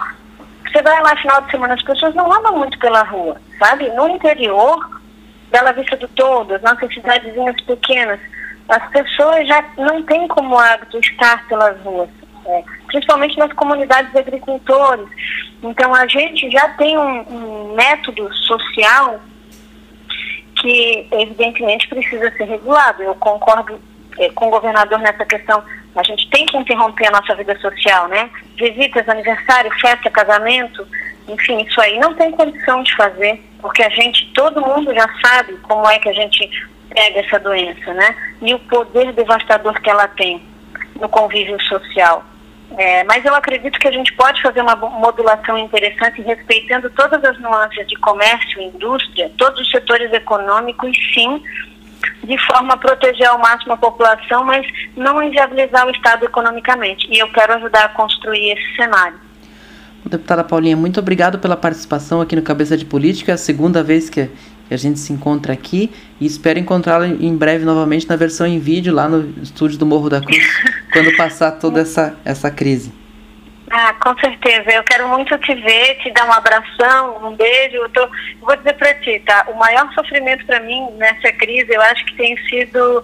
Você 0.72 0.82
vai 0.82 1.04
lá 1.04 1.14
no 1.16 1.22
final 1.22 1.42
de 1.42 1.52
semana, 1.52 1.74
as 1.74 1.84
pessoas 1.84 2.16
não 2.16 2.32
andam 2.32 2.58
muito 2.58 2.80
pela 2.80 3.04
rua, 3.04 3.42
sabe? 3.60 3.90
No 3.90 4.08
interior, 4.08 5.02
Bela 5.52 5.74
Vista 5.74 5.98
do 5.98 6.08
Todo, 6.08 6.56
as 6.56 6.62
nossas 6.62 6.94
cidadezinhas 6.94 7.60
pequenas, 7.62 8.22
as 8.70 8.90
pessoas 8.92 9.48
já 9.48 9.64
não 9.78 10.04
têm 10.04 10.28
como 10.28 10.58
hábito 10.58 11.00
estar 11.00 11.48
pelas 11.48 11.80
ruas, 11.82 12.10
é, 12.46 12.64
principalmente 12.88 13.38
nas 13.38 13.52
comunidades 13.54 14.12
de 14.12 14.20
agricultores. 14.20 15.08
Então, 15.62 15.94
a 15.94 16.08
gente 16.08 16.50
já 16.50 16.70
tem 16.70 16.98
um, 16.98 17.22
um 17.30 17.76
método 17.76 18.34
social 18.34 19.20
que, 20.62 21.08
evidentemente, 21.12 21.88
precisa 21.88 22.32
ser 22.32 22.46
regulado. 22.46 23.04
Eu 23.04 23.16
concordo 23.16 23.80
é, 24.18 24.30
com 24.30 24.48
o 24.48 24.52
governador 24.52 25.00
nessa 25.00 25.26
questão. 25.26 25.64
A 25.96 26.04
gente 26.04 26.30
tem 26.30 26.46
que 26.46 26.58
interromper 26.58 27.08
a 27.08 27.12
nossa 27.12 27.36
vida 27.36 27.58
social, 27.60 28.08
né? 28.08 28.30
Visitas, 28.58 29.08
aniversário, 29.08 29.72
festa, 29.80 30.10
casamento, 30.10 30.88
enfim, 31.28 31.62
isso 31.62 31.80
aí 31.80 32.00
não 32.00 32.14
tem 32.16 32.32
condição 32.32 32.84
de 32.84 32.96
fazer, 32.96 33.42
porque 33.62 33.82
a 33.84 33.90
gente, 33.90 34.26
todo 34.34 34.62
mundo 34.62 34.94
já 34.94 35.08
sabe 35.22 35.54
como 35.64 35.88
é 35.90 35.98
que 36.00 36.10
a 36.10 36.14
gente 36.14 36.50
pega 36.94 37.20
essa 37.20 37.40
doença, 37.40 37.94
né? 37.94 38.16
E 38.42 38.54
o 38.54 38.60
poder 38.60 39.12
devastador 39.14 39.74
que 39.82 39.90
ela 39.90 40.08
tem 40.08 40.42
no 41.00 41.10
convívio 41.10 41.60
social. 41.64 42.24
É, 42.78 43.04
mas 43.04 43.24
eu 43.24 43.36
acredito 43.36 43.78
que 43.78 43.88
a 43.88 43.92
gente 43.92 44.12
pode 44.14 44.42
fazer 44.42 44.62
uma 44.62 44.76
modulação 44.76 45.58
interessante 45.58 46.22
respeitando 46.22 46.90
todas 46.92 47.24
as 47.24 47.40
nuances 47.40 47.88
de 47.88 47.96
comércio, 47.98 48.62
indústria, 48.62 49.32
todos 49.38 49.60
os 49.62 49.70
setores 49.70 50.12
econômicos, 50.12 50.92
sim, 51.14 51.44
de 52.24 52.38
forma 52.46 52.74
a 52.74 52.78
proteger 52.78 53.28
ao 53.28 53.38
máximo 53.38 53.74
a 53.74 53.78
população, 53.78 54.44
mas 54.44 54.66
não 54.96 55.22
inviabilizar 55.22 55.86
o 55.86 55.92
Estado 55.92 56.26
economicamente. 56.26 57.08
E 57.12 57.20
eu 57.20 57.32
quero 57.32 57.54
ajudar 57.54 57.86
a 57.86 57.90
construir 57.90 58.52
esse 58.52 58.76
cenário. 58.76 59.20
Deputada 60.06 60.44
Paulinha, 60.44 60.76
muito 60.76 61.00
obrigado 61.00 61.40
pela 61.40 61.56
participação 61.56 62.22
aqui 62.22 62.36
no 62.36 62.42
Cabeça 62.42 62.76
de 62.76 62.86
Política, 62.86 63.32
é 63.32 63.36
a 63.36 63.38
segunda 63.38 63.82
vez 63.82 64.10
que 64.10 64.30
a 64.70 64.78
gente 64.78 65.00
se 65.00 65.14
encontra 65.14 65.54
aqui 65.54 65.92
e 66.20 66.26
espero 66.26 66.60
encontrá-la 66.60 67.08
em 67.08 67.36
breve 67.36 67.66
novamente 67.66 68.08
na 68.08 68.16
versão 68.16 68.48
em 68.48 68.60
vídeo 68.60 68.94
lá 68.94 69.08
no 69.08 69.42
estúdio 69.42 69.78
do 69.78 69.86
Morro 69.86 70.10
da 70.10 70.22
Cruz, 70.22 70.44
quando 70.92 71.16
passar 71.16 71.52
toda 71.54 71.82
essa, 71.82 72.18
essa 72.24 72.50
crise. 72.50 72.94
Ah, 73.76 73.94
com 73.96 74.16
certeza. 74.20 74.70
Eu 74.70 74.84
quero 74.84 75.08
muito 75.08 75.36
te 75.40 75.56
ver, 75.56 75.96
te 75.96 76.12
dar 76.12 76.28
um 76.28 76.32
abração, 76.32 77.28
um 77.28 77.36
beijo. 77.36 77.78
Eu, 77.78 77.90
tô, 77.90 78.08
vou 78.42 78.56
dizer 78.56 78.74
para 78.74 78.94
ti, 78.96 79.20
tá? 79.26 79.48
O 79.50 79.58
maior 79.58 79.92
sofrimento 79.94 80.46
para 80.46 80.60
mim 80.60 80.92
nessa 80.98 81.32
crise, 81.32 81.74
eu 81.74 81.82
acho 81.82 82.06
que 82.06 82.16
tem 82.16 82.38
sido 82.48 83.04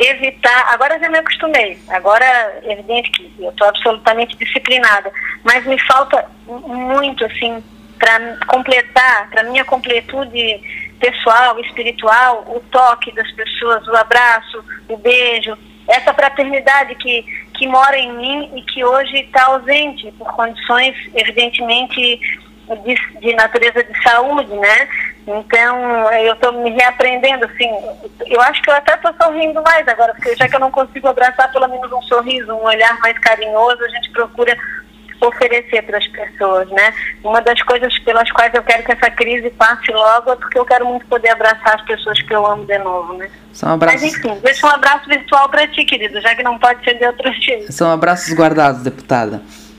evitar. 0.00 0.72
Agora 0.72 0.98
já 0.98 1.08
me 1.08 1.18
acostumei. 1.18 1.78
Agora, 1.90 2.24
é 2.24 2.72
evidente 2.72 3.10
que 3.12 3.32
eu 3.38 3.50
estou 3.50 3.68
absolutamente 3.68 4.36
disciplinada, 4.36 5.12
mas 5.44 5.64
me 5.64 5.78
falta 5.78 6.26
muito, 6.46 7.24
assim, 7.24 7.62
para 7.96 8.36
completar, 8.46 9.30
para 9.30 9.44
minha 9.44 9.64
completude 9.64 10.60
pessoal, 11.00 11.58
espiritual, 11.60 12.44
o 12.46 12.60
toque 12.70 13.12
das 13.12 13.30
pessoas, 13.32 13.86
o 13.88 13.96
abraço, 13.96 14.62
o 14.88 14.96
beijo, 14.96 15.56
essa 15.88 16.12
fraternidade 16.14 16.94
que, 16.94 17.22
que 17.54 17.66
mora 17.66 17.98
em 17.98 18.12
mim 18.12 18.52
e 18.56 18.62
que 18.62 18.84
hoje 18.84 19.16
está 19.20 19.46
ausente 19.46 20.12
por 20.12 20.30
condições, 20.32 20.94
evidentemente, 21.14 22.20
de, 22.84 23.20
de, 23.20 23.34
natureza 23.34 23.82
de 23.82 24.02
saúde, 24.02 24.54
né? 24.54 24.88
Então, 25.26 26.12
eu 26.12 26.34
estou 26.34 26.52
me 26.52 26.70
reaprendendo, 26.70 27.44
assim, 27.44 27.68
eu 28.26 28.40
acho 28.42 28.62
que 28.62 28.70
eu 28.70 28.74
até 28.74 28.94
estou 28.94 29.12
sorrindo 29.20 29.60
mais 29.62 29.86
agora, 29.88 30.14
porque 30.14 30.36
já 30.36 30.48
que 30.48 30.54
eu 30.54 30.60
não 30.60 30.70
consigo 30.70 31.08
abraçar 31.08 31.50
pelo 31.50 31.68
menos 31.68 31.90
um 31.90 32.02
sorriso, 32.02 32.52
um 32.52 32.64
olhar 32.64 32.98
mais 33.00 33.18
carinhoso, 33.18 33.84
a 33.84 33.88
gente 33.88 34.10
procura 34.10 34.56
oferecer 35.20 35.82
para 35.82 35.98
as 35.98 36.06
pessoas, 36.06 36.68
né? 36.70 36.94
Uma 37.22 37.40
das 37.40 37.62
coisas 37.62 37.98
pelas 38.00 38.30
quais 38.32 38.52
eu 38.54 38.62
quero 38.62 38.84
que 38.84 38.92
essa 38.92 39.10
crise 39.10 39.50
passe 39.50 39.90
logo 39.92 40.32
é 40.32 40.36
porque 40.36 40.58
eu 40.58 40.64
quero 40.64 40.86
muito 40.86 41.06
poder 41.06 41.30
abraçar 41.30 41.76
as 41.76 41.82
pessoas 41.82 42.20
que 42.22 42.34
eu 42.34 42.46
amo 42.46 42.64
de 42.64 42.78
novo, 42.78 43.14
né? 43.14 43.30
São 43.52 43.72
abraços... 43.72 44.02
Mas 44.02 44.14
enfim, 44.14 44.38
deixa 44.42 44.66
um 44.66 44.70
abraço 44.70 45.08
virtual 45.08 45.48
para 45.48 45.66
ti, 45.68 45.84
querido, 45.84 46.20
já 46.20 46.34
que 46.34 46.42
não 46.42 46.58
pode 46.58 46.82
ser 46.84 46.94
de 46.94 47.06
outro 47.06 47.32
jeito. 47.34 47.72
São 47.72 47.90
abraços 47.90 48.32
guardados, 48.34 48.82
deputada. 48.82 49.42